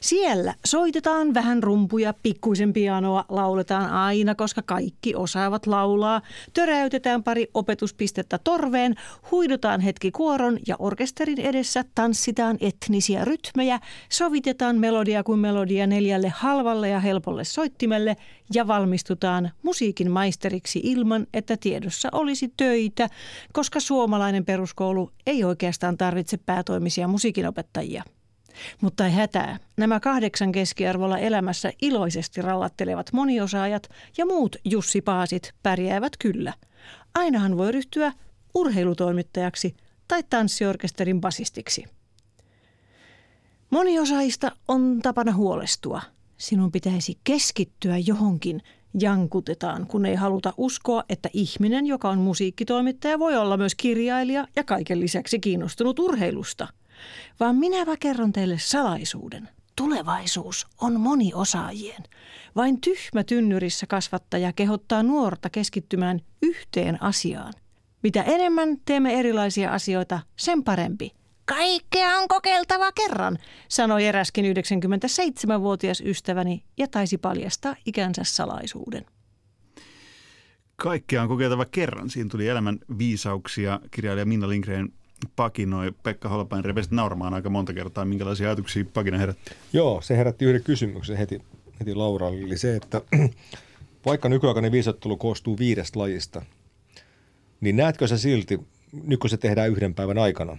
[0.02, 6.22] Siellä soitetaan vähän rumpuja, pikkuisen pianoa, lauletaan aina, koska kaikki osaavat laulaa.
[6.54, 8.96] Töräytetään pari opetuspistettä torveen,
[9.32, 13.80] huidutaan hetki kuoron ja orkesterin edessä tanssitaan etnisiä rytmejä,
[14.12, 18.16] sovitetaan melodia kuin melodia neljälle halvalle ja helpolle soittimelle
[18.54, 23.10] ja valmistutaan musiikin maisteriksi ilman, että tiedossa olisi töitä,
[23.54, 28.04] koska suomalainen peruskoulu ei oikeastaan tarvitse päätoimisia musiikinopettajia.
[28.82, 29.60] Mutta ei hätää.
[29.78, 36.54] Nämä kahdeksan keskiarvolla elämässä iloisesti rallattelevat moniosaajat ja muut Jussi Paasit pärjäävät kyllä.
[37.16, 38.14] Ainahan voi ryhtyä
[38.56, 39.76] urheilutoimittajaksi
[40.08, 41.86] tai tanssiorkesterin basistiksi.
[43.70, 46.02] Moniosaajista on tapana huolestua.
[46.38, 48.62] Sinun pitäisi keskittyä johonkin,
[49.00, 54.64] jankutetaan, kun ei haluta uskoa, että ihminen, joka on musiikkitoimittaja, voi olla myös kirjailija ja
[54.64, 56.68] kaiken lisäksi kiinnostunut urheilusta–
[57.40, 59.50] vaan minäpä kerron teille salaisuuden.
[59.76, 62.04] Tulevaisuus on moniosaajien.
[62.56, 67.54] Vain tyhmä tynnyrissä kasvattaja kehottaa nuorta keskittymään yhteen asiaan.
[68.04, 71.12] Mitä enemmän teemme erilaisia asioita, sen parempi.
[71.46, 79.06] Kaikkea on kokeiltava kerran, sanoi eräskin 97-vuotias ystäväni ja taisi paljastaa ikänsä salaisuuden.
[80.76, 82.10] Kaikkea on kokeiltava kerran.
[82.10, 84.90] Siinä tuli elämän viisauksia kirjailija Minna Lindgren
[85.36, 88.06] pakinoi Pekka Holopainen repesit nauramaan aika monta kertaa.
[88.06, 89.52] Minkälaisia ajatuksia pakina herätti?
[89.74, 91.42] Joo, se herätti yhden kysymyksen heti,
[91.80, 92.42] heti Lauralle.
[92.42, 93.02] Eli se, että
[94.06, 96.42] vaikka nykyaikainen viisottelu koostuu viidestä lajista,
[97.62, 98.60] niin näetkö sä silti,
[99.04, 100.58] nyt kun se tehdään yhden päivän aikana,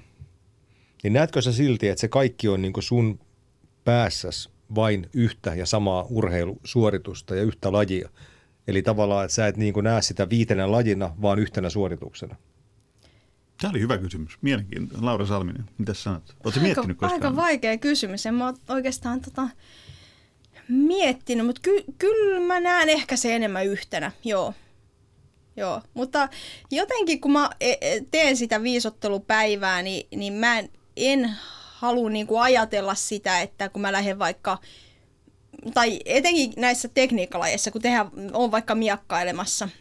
[1.03, 3.19] niin näetkö sä silti, että se kaikki on niin sun
[3.85, 8.09] päässäs vain yhtä ja samaa urheilusuoritusta ja yhtä lajia?
[8.69, 12.37] Eli tavallaan, että sä et niin näe sitä viitenä lajina, vaan yhtenä suorituksena.
[13.61, 14.39] Tämä oli hyvä kysymys.
[14.43, 15.07] Mielenkiintoinen.
[15.07, 16.37] Laura Salminen, mitä sanot?
[16.45, 17.23] Oletko miettinyt koskaan?
[17.23, 18.27] Aika vaikea kysymys.
[18.27, 19.49] En mä oikeastaan tota,
[20.69, 24.55] miettinyt, mutta ky- kyllä mä näen ehkä se enemmän yhtenä, joo.
[25.57, 26.29] Joo, mutta
[26.71, 31.31] jotenkin kun mä e, e, teen sitä viisottelupäivää, niin, niin mä en, en
[31.75, 34.59] halua niinku ajatella sitä, että kun mä lähden vaikka,
[35.75, 39.69] tai etenkin näissä tekniikkalajeissa, kun tehdään, on vaikka miakkailemassa–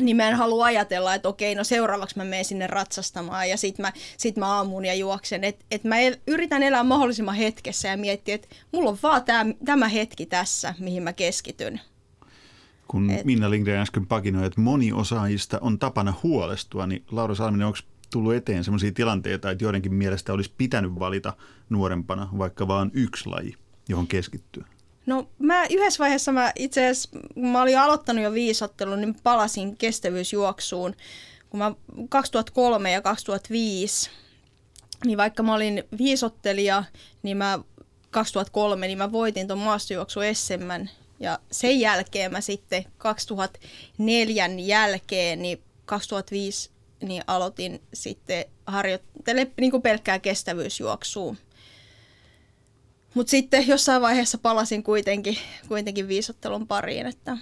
[0.00, 3.78] niin mä en halua ajatella, että okei, no seuraavaksi mä menen sinne ratsastamaan ja sit
[3.78, 5.44] mä, sit mä aamuun ja juoksen.
[5.44, 9.46] Että et mä el, yritän elää mahdollisimman hetkessä ja miettiä, että mulla on vaan tää,
[9.64, 11.80] tämä hetki tässä, mihin mä keskityn.
[12.88, 17.66] Kun et, Minna Lindgren äsken pakinoi, että moni osaajista on tapana huolestua, niin Laura Salminen,
[17.66, 17.78] onko
[18.12, 21.36] tullut eteen sellaisia tilanteita, että joidenkin mielestä olisi pitänyt valita
[21.70, 23.54] nuorempana vaikka vain yksi laji,
[23.88, 24.64] johon keskittyä?
[25.06, 29.76] No mä yhdessä vaiheessa mä itse asiassa, kun mä olin aloittanut jo viisottelun, niin palasin
[29.76, 30.94] kestävyysjuoksuun.
[31.50, 31.72] Kun mä
[32.08, 34.10] 2003 ja 2005,
[35.04, 36.84] niin vaikka mä olin viisottelija,
[37.22, 37.58] niin mä
[38.10, 40.86] 2003, niin mä voitin tuon maastojuoksu SM.
[41.20, 46.70] Ja sen jälkeen mä sitten 2004 jälkeen, niin 2005
[47.02, 51.34] niin aloitin sitten harjoittele niin pelkkää kestävyysjuoksua.
[53.16, 57.38] Mutta sitten jossain vaiheessa palasin kuitenkin, kuitenkin viisottelun pariin, että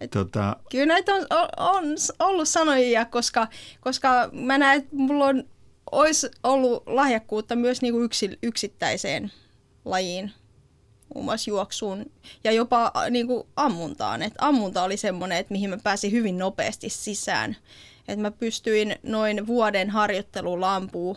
[0.00, 0.56] et tota...
[0.70, 1.84] Kyllä näitä on, on
[2.18, 3.48] ollut sanojia, koska,
[3.80, 5.44] koska mä näen, että mulla on,
[5.92, 9.32] olisi ollut lahjakkuutta myös niinku yksi, yksittäiseen
[9.84, 10.32] lajiin,
[11.14, 12.10] muun muassa juoksuun
[12.44, 14.22] ja jopa niin kuin ammuntaan.
[14.22, 17.56] Et ammunta oli semmoinen, että mihin mä pääsin hyvin nopeasti sisään.
[18.08, 21.16] että mä pystyin noin vuoden harjoittelulla ampuu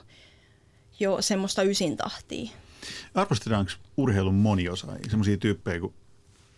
[0.99, 2.62] jo semmoista ysin tahtia.
[3.15, 5.93] Arvostetaanko urheilun moniosaajia, semmoisia tyyppejä kuin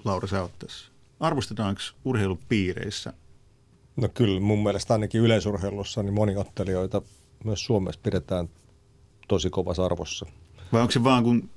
[0.06, 0.92] Laura sä tässä?
[1.20, 3.14] Arvostetaanko urheilupiireissä?
[3.96, 7.02] No kyllä, mun mielestä ainakin yleisurheilussa niin moniottelijoita
[7.44, 8.50] myös Suomessa pidetään
[9.28, 10.26] tosi kovassa arvossa.
[10.74, 11.50] Vai onko se vaan kun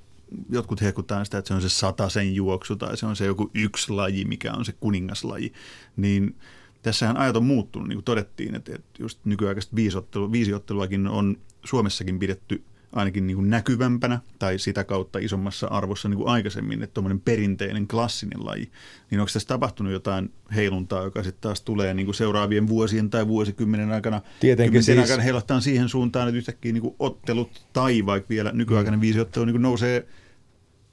[0.49, 3.91] jotkut hehkuttaa sitä, että se on se sen juoksu tai se on se joku yksi
[3.91, 5.53] laji, mikä on se kuningaslaji,
[5.97, 6.35] niin
[6.81, 12.19] tässähän ajat on muuttunut, niin kuin todettiin, että, että just nykyaikaista viisiottelu, viisiotteluakin on Suomessakin
[12.19, 17.19] pidetty ainakin niin kuin näkyvämpänä tai sitä kautta isommassa arvossa niin kuin aikaisemmin, että tuommoinen
[17.19, 18.71] perinteinen klassinen laji.
[19.11, 23.27] Niin onko tässä tapahtunut jotain heiluntaa, joka sitten taas tulee niin kuin seuraavien vuosien tai
[23.27, 24.21] vuosikymmenen aikana?
[24.39, 24.99] Tietenkin siis.
[24.99, 29.01] aikana heilahtaa siihen suuntaan, että yhtäkkiä niin kuin ottelut tai vaikka vielä nykyaikainen mm.
[29.01, 30.07] viisiottelu niin kuin nousee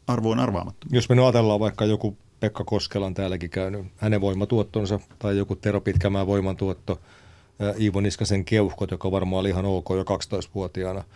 [0.06, 0.86] arvoon arvaamatta.
[0.90, 5.80] Jos me nyt ajatellaan vaikka joku Pekka Koskelan täälläkin käynyt, hänen voimatuottonsa tai joku Tero
[5.80, 7.00] Pitkämään voimantuotto,
[7.80, 11.04] Iivo Niskasen keuhkot, joka varmaan oli ihan ok jo 12-vuotiaana–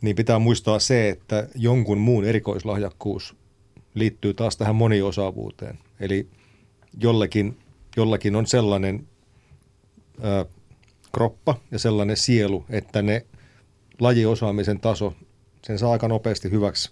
[0.00, 3.36] niin pitää muistaa se, että jonkun muun erikoislahjakkuus
[3.94, 5.78] liittyy taas tähän moniosaavuuteen.
[6.00, 6.28] Eli
[7.00, 7.58] jollakin,
[7.96, 9.06] jollakin on sellainen
[10.24, 10.46] ö,
[11.12, 13.26] kroppa ja sellainen sielu, että ne
[14.00, 15.14] lajiosaamisen taso,
[15.64, 16.90] sen saa aika nopeasti hyväksi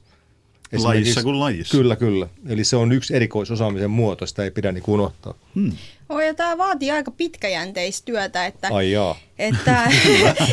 [0.76, 1.78] Lajissa kuin lajissa.
[1.78, 2.28] Kyllä, kyllä.
[2.48, 5.34] Eli se on yksi erikoisosaamisen muoto, sitä ei pidä niin unohtaa.
[5.54, 5.72] Hmm.
[6.08, 8.46] Oh, ja tämä vaatii aika pitkäjänteistyötä.
[8.46, 9.16] Että, Ai jaa.
[9.38, 9.84] Että,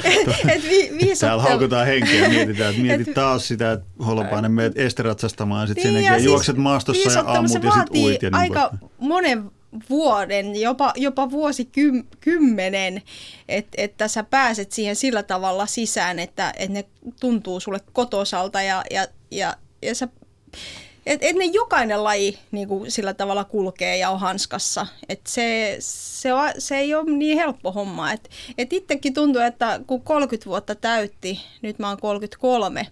[0.03, 1.17] et, et vi, viisottelu...
[1.19, 5.67] Täällä haukutaan henkeä ja mietitään, että mietit et, taas sitä, että Holopainen meet esteratsastamaan ja
[5.67, 8.21] sitten niin, sen siis juokset maastossa ja ammut ja sitten uit.
[8.21, 8.91] Ja niin aika pois.
[8.99, 9.51] monen
[9.89, 13.01] vuoden, jopa, jopa vuosikymmenen,
[13.49, 16.85] että, että sä pääset siihen sillä tavalla sisään, että, että ne
[17.19, 20.07] tuntuu sulle kotosalta ja, ja, ja ja sä,
[21.05, 24.87] et, et ne jokainen laji niin kuin sillä tavalla kulkee ja on hanskassa.
[25.09, 28.11] Et se, se, on, se ei ole niin helppo homma.
[28.11, 32.87] Et, et itsekin tuntuu, että kun 30 vuotta täytti, nyt mä oon 33,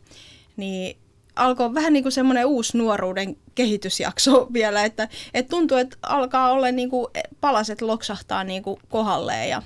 [0.57, 0.97] niin
[1.35, 6.71] alkoi vähän niin kuin semmoinen uusi nuoruuden kehitysjakso vielä, että, että tuntuu, että alkaa olla
[6.71, 7.07] niin kuin
[7.41, 9.61] palaset loksahtaa niin kuin kohdalleen ja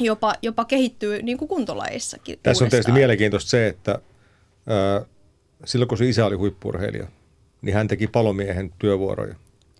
[0.00, 2.38] jopa, jopa kehittyy niin kuin kuntolajissakin.
[2.42, 3.98] Tässä on tietysti mielenkiintoista se, että
[5.64, 7.06] silloin kun se isä oli huippurheilija,
[7.62, 9.34] niin hän teki palomiehen työvuoroja,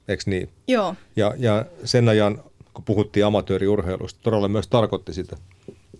[0.08, 0.48] eikö niin?
[0.68, 0.94] Joo.
[1.16, 2.42] Ja, ja sen ajan,
[2.74, 5.36] kun puhuttiin amatööriurheilusta, todella myös tarkoitti sitä.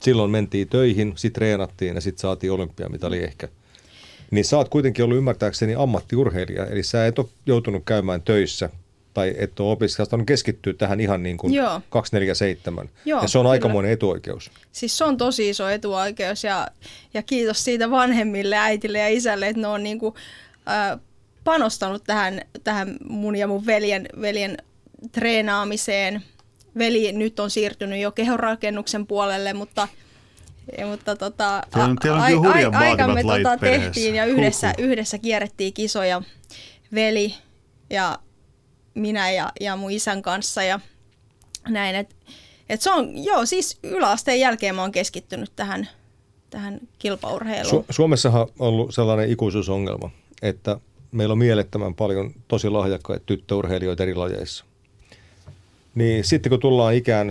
[0.00, 3.48] Silloin mentiin töihin, sitten treenattiin ja sitten saatiin olympiamitali ehkä.
[4.30, 8.70] Niin sä oot kuitenkin ollut ymmärtääkseni ammattiurheilija, eli sä et ole joutunut käymään töissä
[9.14, 11.80] tai et ole opiskellut, keskittyä tähän ihan niin kuin Joo.
[11.90, 12.90] 247.
[13.04, 13.50] Joo, ja se on kyllä.
[13.50, 14.50] aikamoinen etuoikeus.
[14.72, 16.68] Siis se on tosi iso etuoikeus ja,
[17.14, 20.14] ja kiitos siitä vanhemmille, äitille ja isälle, että ne on niin kuin,
[20.68, 21.00] äh,
[21.44, 24.56] panostanut tähän, tähän mun ja mun veljen, veljen
[25.12, 26.22] treenaamiseen.
[26.78, 29.88] Veli nyt on siirtynyt jo kehonrakennuksen puolelle, mutta
[30.90, 35.72] mutta tota, teillä on, teillä on a, a, aikamme tota tehtiin ja yhdessä, yhdessä kierrettiin
[35.72, 36.22] kisoja
[36.94, 37.34] veli
[37.90, 38.18] ja
[38.94, 40.80] minä ja, ja mun isän kanssa ja
[41.68, 41.96] näin.
[41.96, 42.16] Et,
[42.68, 45.88] et se on, joo, siis yläasteen jälkeen mä oon keskittynyt tähän,
[46.50, 47.84] tähän kilpaurheiluun.
[47.84, 50.10] Su- Suomessahan on ollut sellainen ikuisuusongelma,
[50.42, 50.80] että
[51.12, 54.64] meillä on mielettömän paljon tosi lahjakkaita tyttöurheilijoita eri lajeissa.
[55.94, 57.28] Niin sitten kun tullaan ikään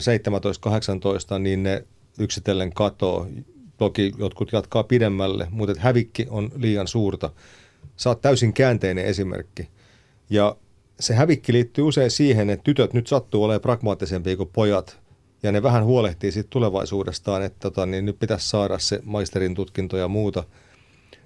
[1.35, 1.83] 17-18, niin ne
[2.19, 3.27] yksitellen katoo.
[3.77, 7.29] Toki jotkut jatkaa pidemmälle, mutta hävikki on liian suurta.
[8.05, 9.69] Oot täysin käänteinen esimerkki.
[10.29, 10.55] Ja
[11.01, 14.99] se hävikki liittyy usein siihen, että tytöt nyt sattuu olemaan pragmaattisempia kuin pojat,
[15.43, 19.97] ja ne vähän huolehtii siitä tulevaisuudestaan, että tota, niin nyt pitäisi saada se maisterin tutkinto
[19.97, 20.43] ja muuta.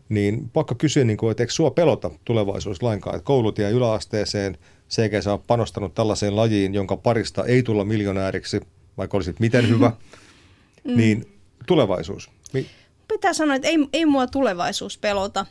[0.09, 4.57] Niin pakko kysyä, niin kuin, että eikö sua pelota tulevaisuus lainkaan, että koulutie yläasteeseen,
[4.97, 8.61] eikä saa panostanut tällaiseen lajiin, jonka parista ei tulla miljonääriksi,
[8.97, 9.91] vaikka olisit miten hyvä,
[10.83, 10.97] mm.
[10.97, 11.25] niin
[11.67, 12.31] tulevaisuus.
[13.07, 15.45] Pitää sanoa, että ei, ei mua tulevaisuus pelota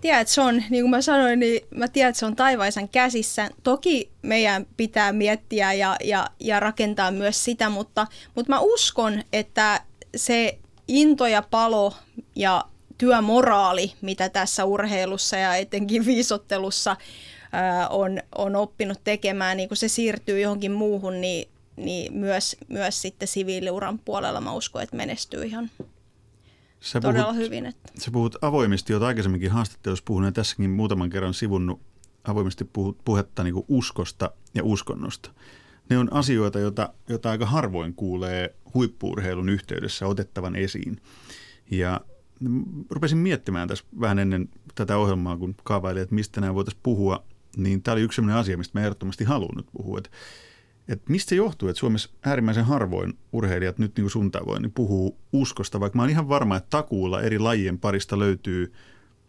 [0.00, 2.88] tiedän, että se on, niin kuin mä sanoin, niin mä tiedän, että se on taivaisan
[2.88, 3.50] käsissä.
[3.62, 9.80] Toki meidän pitää miettiä ja, ja, ja rakentaa myös sitä, mutta, mutta mä uskon, että
[10.16, 10.58] se
[10.88, 11.94] into ja palo
[12.36, 12.64] ja
[12.98, 16.96] työmoraali, mitä tässä urheilussa ja etenkin viisottelussa
[17.52, 23.02] ää, on, on oppinut tekemään, niin kun se siirtyy johonkin muuhun, niin, niin myös, myös
[23.02, 25.70] sitten siviiliuran puolella mä uskon, että menestyy ihan
[26.80, 27.66] Sä todella puhut, hyvin.
[27.66, 27.92] Että.
[27.98, 31.80] Sä puhut avoimesti, jota aikaisemminkin haastattelussa puhunut ja tässäkin muutaman kerran sivunnut
[32.24, 35.30] avoimesti puhut, puhetta niin uskosta ja uskonnosta.
[35.90, 41.00] Ne on asioita, joita, joita aika harvoin kuulee huippuurheilun yhteydessä otettavan esiin.
[41.70, 42.00] Ja
[42.90, 47.24] rupesin miettimään tässä vähän ennen tätä ohjelmaa, kun kaavailin, että mistä nämä voitaisiin puhua,
[47.56, 49.98] niin tämä oli yksi sellainen asia, mistä mä ehdottomasti haluan nyt puhua.
[49.98, 50.10] Että,
[50.88, 54.72] että mistä se johtuu, että Suomessa äärimmäisen harvoin urheilijat nyt niin kuin sun tavoin niin
[54.72, 58.72] puhuu uskosta, vaikka mä oon ihan varma, että takuulla eri lajien parista löytyy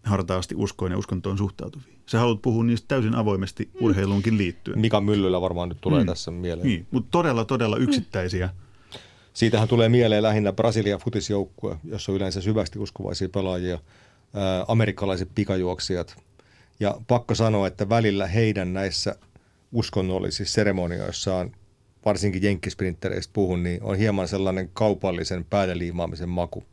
[0.03, 1.93] hartaasti uskoon ja uskontoon suhtautuvia.
[2.05, 3.85] Sä haluat puhua niistä täysin avoimesti mm.
[3.85, 4.79] urheiluunkin liittyen.
[4.79, 6.05] Mika Myllyllä varmaan nyt tulee mm.
[6.07, 6.67] tässä mieleen.
[6.67, 8.47] Niin, mutta todella, todella yksittäisiä.
[8.47, 8.99] Mm.
[9.33, 13.79] Siitähän tulee mieleen lähinnä Brasilia futisjoukkue, jossa on yleensä syvästi uskovaisia pelaajia,
[14.33, 16.23] ää, amerikkalaiset pikajuoksijat.
[16.79, 19.15] Ja pakko sanoa, että välillä heidän näissä
[19.71, 21.55] uskonnollisissa seremonioissaan,
[22.05, 26.63] varsinkin jenkkisprintereistä puhun, niin on hieman sellainen kaupallisen päälleliimaamisen maku,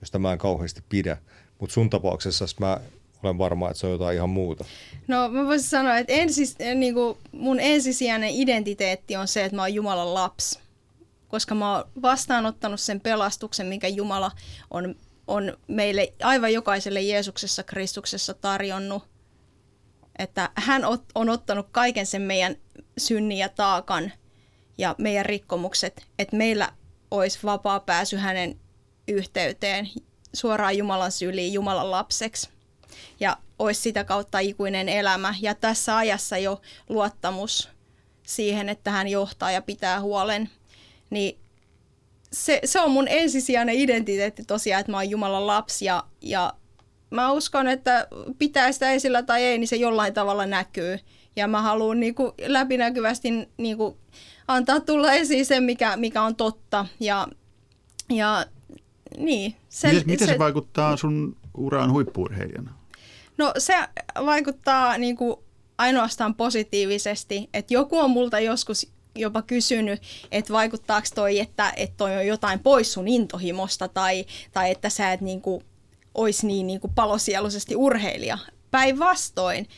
[0.00, 1.16] josta mä en kauheasti pidä.
[1.58, 2.80] Mutta sun tapauksessa mä
[3.22, 4.64] olen varma, että se on jotain ihan muuta.
[5.08, 9.62] No mä voisin sanoa, että ensis, niin kuin mun ensisijainen identiteetti on se, että mä
[9.62, 10.58] oon Jumalan lapsi.
[11.28, 14.30] Koska mä oon vastaanottanut sen pelastuksen, minkä Jumala
[14.70, 14.94] on,
[15.26, 19.02] on meille aivan jokaiselle Jeesuksessa Kristuksessa tarjonnut.
[20.18, 20.82] Että hän
[21.14, 22.56] on ottanut kaiken sen meidän
[22.98, 24.12] synnin ja taakan
[24.78, 26.72] ja meidän rikkomukset, että meillä
[27.10, 28.60] olisi vapaa pääsy hänen
[29.08, 29.88] yhteyteen
[30.32, 32.48] suoraan Jumalan syliin Jumalan lapseksi.
[33.20, 35.34] Ja olisi sitä kautta ikuinen elämä.
[35.40, 37.68] Ja tässä ajassa jo luottamus
[38.22, 40.50] siihen, että hän johtaa ja pitää huolen.
[41.10, 41.38] Niin
[42.32, 46.54] se, se on mun ensisijainen identiteetti tosiaan, että mä oon Jumalan lapsi ja, ja
[47.10, 50.98] mä uskon, että pitää sitä esillä tai ei, niin se jollain tavalla näkyy.
[51.36, 53.96] Ja mä haluan niin kuin läpinäkyvästi niin kuin
[54.48, 56.86] antaa tulla esiin sen, mikä, mikä on totta.
[57.00, 57.28] Ja,
[58.10, 58.46] ja
[59.16, 59.54] niin.
[59.68, 62.74] Sen, miten, miten se, se vaikuttaa sun uraan huippuurheilijana?
[63.38, 63.74] No se
[64.26, 65.36] vaikuttaa niin kuin
[65.78, 72.16] ainoastaan positiivisesti, että joku on multa joskus jopa kysynyt, että vaikuttaako toi, että, että toi
[72.16, 75.64] on jotain pois sun intohimosta tai, tai että sä et niin kuin,
[76.18, 78.38] olisi niin, niin kuin palosieluisesti urheilija.
[78.70, 79.68] Päinvastoin,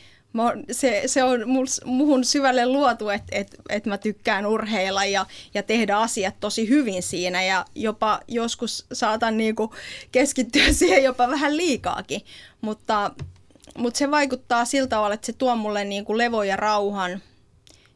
[0.71, 1.39] se, se on
[1.85, 7.03] muhun syvälle luotu, että et, et mä tykkään urheilla ja, ja tehdä asiat tosi hyvin
[7.03, 9.73] siinä ja jopa joskus saatan niinku
[10.11, 12.21] keskittyä siihen jopa vähän liikaakin,
[12.61, 13.11] mutta,
[13.77, 17.21] mutta se vaikuttaa siltä tavalla, että se tuo mulle niinku levo ja rauhan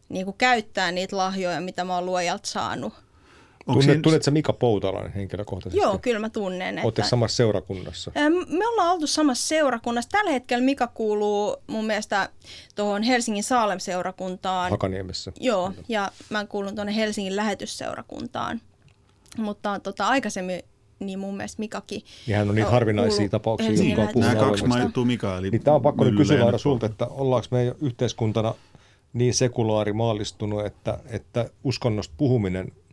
[0.10, 3.05] niinku käyttää niitä lahjoja, mitä mä oon luojalta saanut.
[3.66, 4.02] Tunnet, siinä...
[4.02, 5.86] Tunnetko Mika Poutalainen henkilökohtaisesti?
[5.86, 6.80] Joo, kyllä mä tunnen.
[6.84, 7.10] Olette että...
[7.10, 8.12] samassa seurakunnassa?
[8.48, 10.10] Me ollaan oltu samassa seurakunnassa.
[10.10, 12.30] Tällä hetkellä Mika kuuluu mun mielestä
[12.76, 14.72] tuohon Helsingin Saalem-seurakuntaan.
[14.72, 15.32] Hakaniemessä.
[15.40, 18.62] Joo, ja mä kuulun tuonne Helsingin lähetysseurakuntaan.
[19.38, 20.62] Mutta tota, aikaisemmin
[21.00, 22.02] niin mun mielestä Mikakin.
[22.28, 25.76] Ja hän on niin harvinaisia tapauksia, jotka on Nämä kaksi mainittua Mika, eli niin Tämä
[25.76, 28.54] on pakko nyt kysyä sulta, että ollaanko me yhteiskuntana
[29.14, 32.72] niin sekulaari maallistunut, että, että uskonnosta puhuminen–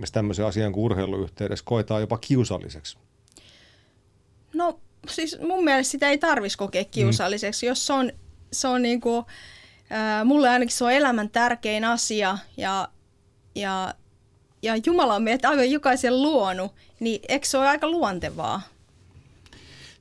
[0.00, 2.98] missä tämmöisen asian kuin urheiluyhteydessä koetaan jopa kiusalliseksi?
[4.54, 7.68] No siis mun mielestä sitä ei tarvitsisi kokea kiusalliseksi, mm.
[7.68, 8.12] jos se on,
[8.52, 9.24] se on niin kuin,
[9.92, 12.88] äh, mulle ainakin se on elämän tärkein asia ja,
[13.54, 13.94] ja,
[14.62, 18.62] ja Jumala on meidät aivan jokaisen luonut, niin eikö se ole aika luontevaa?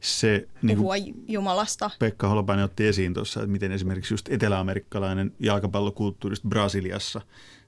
[0.02, 0.96] se niin puhua
[1.28, 1.92] Jumalasta.
[2.00, 7.22] Pekka Holopainen otti esiin tuossa, että miten esimerkiksi just eteläamerikkalainen jalkapallokulttuurista Brasiliassa,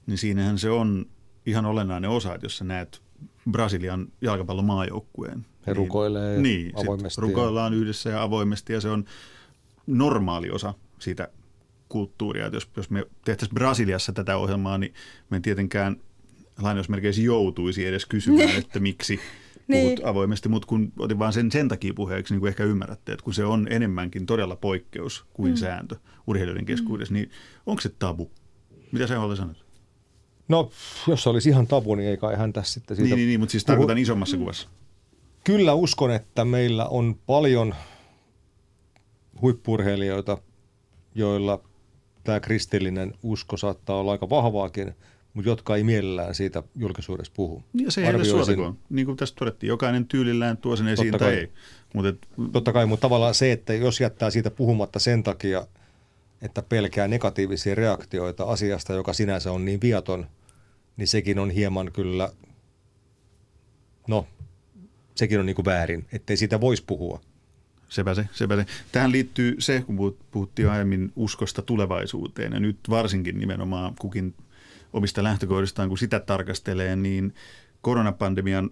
[0.08, 1.06] niin siinähän se on
[1.46, 3.02] ihan olennainen osa, että jos sä näet
[3.52, 5.46] Brasilian jalkapallomaajoukkueen.
[5.68, 7.22] He niin, rukoilee niin, avoimesti.
[7.22, 9.06] rukoillaan yhdessä ja avoimesti ja se on
[9.88, 11.28] normaali osa siitä
[11.90, 12.46] kulttuuria.
[12.46, 14.94] Että jos, jos me tehtäisiin Brasiliassa tätä ohjelmaa, niin
[15.30, 15.98] me tietenkään
[16.62, 18.60] lainausmerkeissä joutuisi edes kysymään, niin.
[18.66, 19.20] että miksi
[19.72, 20.08] puhut niin.
[20.08, 23.34] avoimesti, mutta kun otin vaan sen sen takia puheeksi, niin kuin ehkä ymmärrätte, että kun
[23.34, 25.58] se on enemmänkin todella poikkeus kuin mm.
[25.58, 25.96] sääntö
[26.28, 27.16] urheilijoiden keskuudessa, mm.
[27.16, 27.32] niin
[27.66, 28.32] onko se tabu?
[28.92, 29.56] Mitä sä haluat sanoa?
[30.52, 30.72] No,
[31.08, 33.08] jos se olisi ihan tabu, niin ei kai hän tässä sitten siitä...
[33.08, 34.02] Niin, niin, niin mutta siis tarkoitan puhu...
[34.02, 34.70] isommassa kuvassa.
[35.44, 37.76] Kyllä uskon, että meillä on paljon
[39.42, 40.38] huippurheilijoita,
[41.16, 41.64] joilla
[42.24, 44.96] tämä kristillinen usko saattaa olla aika vahvaakin,
[45.34, 47.64] mutta jotka ei mielellään siitä julkisuudessa puhu.
[47.74, 48.78] Ja se ei edes suotikoon.
[48.90, 51.52] Niin kuin tässä todettiin, jokainen tyylillään tuo sen esiin tai ei.
[51.94, 52.28] Mut et...
[52.52, 55.68] Totta kai, mutta tavallaan se, että jos jättää siitä puhumatta sen takia,
[56.42, 60.26] että pelkää negatiivisia reaktioita asiasta, joka sinänsä on niin viaton–
[60.98, 62.32] niin sekin on hieman kyllä,
[64.08, 64.28] no,
[65.16, 67.22] sekin on niin kuin väärin, ettei siitä voisi puhua.
[67.90, 68.66] Sepä se, sepä se.
[68.92, 74.36] Tähän liittyy se, kun puhuttiin aiemmin uskosta tulevaisuuteen ja nyt varsinkin nimenomaan kukin
[74.94, 77.34] omista lähtökohdistaan, kun sitä tarkastelee, niin
[77.82, 78.70] koronapandemian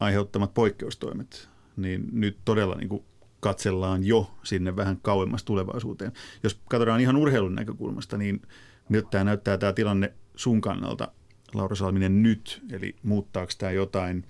[0.00, 3.04] aiheuttamat poikkeustoimet, niin nyt todella niin kuin
[3.40, 6.12] katsellaan jo sinne vähän kauemmas tulevaisuuteen.
[6.42, 8.42] Jos katsotaan ihan urheilun näkökulmasta, niin
[8.88, 11.12] miltä tämä näyttää tämä tilanne sun kannalta
[11.54, 14.24] Laura Salminen nyt, eli muuttaako tämä jotain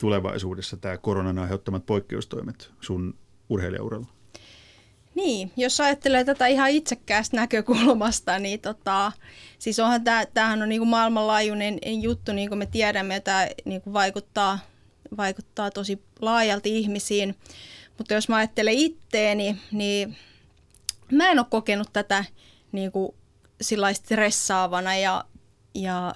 [0.00, 3.14] tulevaisuudessa, tämä koronan aiheuttamat poikkeustoimet sun
[3.48, 4.06] urheilijauralla?
[5.14, 9.12] Niin, jos ajattelee tätä ihan itsekkäästä näkökulmasta, niin tota,
[9.58, 14.58] siis onhan tämä, tämähän on niinku maailmanlaajuinen juttu, niin kuin me tiedämme, tämä niinku vaikuttaa,
[15.16, 17.34] vaikuttaa tosi laajalti ihmisiin.
[17.98, 20.16] Mutta jos mä ajattelen itteeni, niin
[21.12, 22.24] mä en ole kokenut tätä
[22.72, 23.14] niinku
[23.92, 25.24] stressaavana ja,
[25.74, 26.14] ja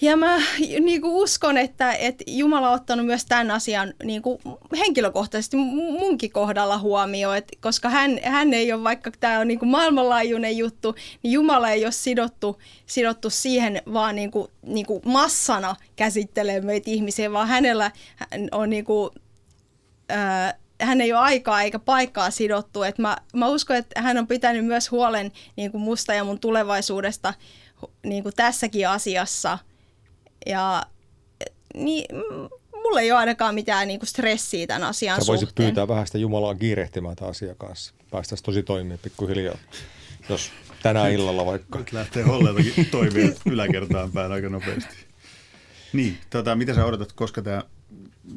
[0.00, 0.36] ja mä
[0.80, 4.38] niin kuin uskon, että, että Jumala on ottanut myös tämän asian niin kuin
[4.78, 9.68] henkilökohtaisesti munkin kohdalla huomioon, että koska hän, hän ei ole, vaikka tämä on niin kuin
[9.68, 15.76] maailmanlaajuinen juttu, niin Jumala ei ole sidottu, sidottu siihen vaan niin kuin, niin kuin massana
[15.96, 17.90] käsittelee meitä ihmisiä, vaan hänellä
[18.52, 19.10] on niin kuin,
[20.08, 22.82] ää, hän ei ole aikaa eikä paikkaa sidottu.
[22.82, 26.40] Et mä, mä uskon, että hän on pitänyt myös huolen niin kuin musta ja mun
[26.40, 27.34] tulevaisuudesta
[28.06, 29.58] niin kuin tässäkin asiassa–
[30.46, 30.82] ja
[31.74, 32.04] niin,
[32.72, 35.66] mulla ei ole ainakaan mitään niinku stressiä tämän asian Sä voisit suhteen.
[35.66, 37.94] pyytää vähän sitä Jumalaa kiirehtimään tämän asian kanssa.
[38.10, 39.58] Päästäisiin tosi toimia pikkuhiljaa.
[40.28, 40.50] Jos
[40.82, 41.78] tänä illalla vaikka.
[41.78, 44.94] Nyt lähtee Holleiltakin toimia yläkertaan päin aika nopeasti.
[45.92, 47.62] Niin, tota, mitä sä odotat, koska tämä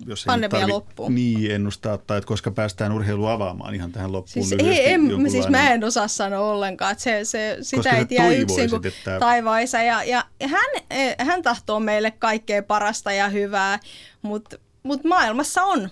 [0.05, 1.09] jos ei Pandemia tarvi, loppuu.
[1.09, 5.49] Niin, ennustaa, tai että koska päästään urheilu avaamaan ihan tähän loppuun Siis, ei, en, siis
[5.49, 9.19] mä en osaa sanoa ollenkaan, että se, se, sitä Koska ei tiedä yksin kuin että-
[9.19, 9.81] taivaisa.
[9.81, 13.79] Ja, ja hän, eh, hän tahtoo meille kaikkea parasta ja hyvää,
[14.21, 15.89] mutta mut maailmassa on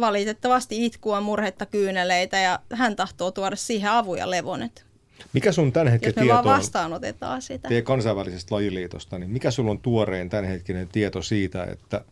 [0.00, 4.86] valitettavasti itkua, murhetta, kyyneleitä ja hän tahtoo tuoda siihen avun ja levonet.
[5.32, 7.68] Mikä sun tämän hetken Jos me tieto vaan on vastaanotetaan sitä.
[7.68, 12.04] teidän kansainvälisestä lajiliitosta, niin mikä sulla on tuoreen tämänhetkinen tieto siitä, että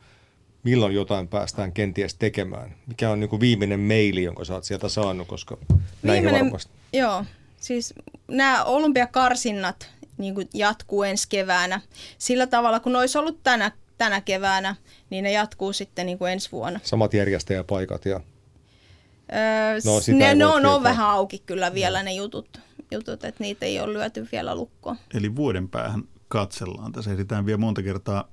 [0.64, 2.74] milloin jotain päästään kenties tekemään?
[2.86, 5.56] Mikä on niin kuin viimeinen maili, jonka sä oot sieltä saanut, koska
[6.02, 6.72] näihin varmasti.
[6.92, 7.24] Joo,
[7.60, 7.94] siis
[8.28, 11.80] nämä olympiakarsinnat niin kuin jatkuu ensi keväänä.
[12.18, 14.76] Sillä tavalla, kun ne olisi ollut tänä, tänä keväänä,
[15.10, 16.80] niin ne jatkuu sitten niin kuin ensi vuonna.
[16.82, 18.20] Samat järjestäjäpaikat ja
[19.32, 20.74] Öö, No, no, ne, ei ne on, tietää.
[20.74, 22.60] on vähän auki kyllä vielä ne jutut,
[22.90, 24.96] jutut, että niitä ei ole lyöty vielä lukkoon.
[25.14, 26.92] Eli vuoden päähän katsellaan.
[26.92, 28.28] Tässä ehditään vielä monta kertaa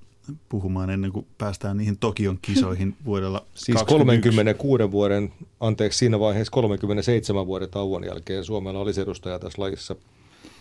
[0.49, 4.29] puhumaan ennen kuin päästään niihin Tokion kisoihin vuodella Siis 21.
[4.29, 9.95] 36 vuoden, anteeksi siinä vaiheessa 37 vuoden tauon jälkeen Suomella olisi edustaja tässä lajissa,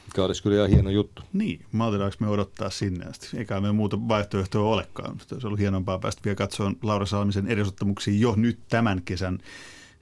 [0.06, 1.22] mikä olisi kyllä ihan hieno juttu.
[1.32, 3.38] Niin, maltetaanko me odottaa sinne asti?
[3.38, 5.12] Eikä me muuta vaihtoehtoa olekaan.
[5.12, 9.38] Mutta olisi ollut hienompaa päästä vielä katsomaan Laura Salmisen edesottamuksia jo nyt tämän kesän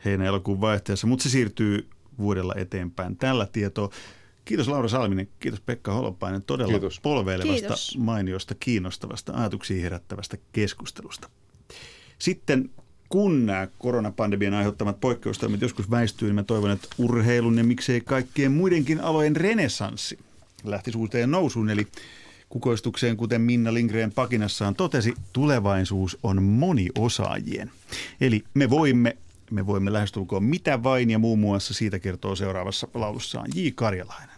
[0.04, 1.88] heinä-elokuun vaihteessa, mutta se siirtyy
[2.18, 3.16] vuodella eteenpäin.
[3.16, 3.90] Tällä tietoa.
[4.48, 7.00] Kiitos Laura Salminen, kiitos Pekka Holopainen todella Kiitos.
[7.00, 7.98] polveilevasta, Kiitos.
[7.98, 11.28] mainiosta, kiinnostavasta, ajatuksia herättävästä keskustelusta.
[12.18, 12.70] Sitten
[13.08, 18.52] kun nämä koronapandemian aiheuttamat poikkeustoimet joskus väistyy, niin mä toivon, että urheilun ja miksei kaikkien
[18.52, 20.18] muidenkin alojen renesanssi
[20.64, 21.70] lähtisi uuteen nousuun.
[21.70, 21.86] Eli
[22.48, 27.70] kukoistukseen, kuten Minna Lindgren pakinassaan totesi, tulevaisuus on moniosaajien.
[28.20, 29.16] Eli me voimme,
[29.50, 33.68] me voimme lähestulkoon mitä vain ja muun muassa siitä kertoo seuraavassa laulussaan J.
[33.74, 34.37] Karjalainen.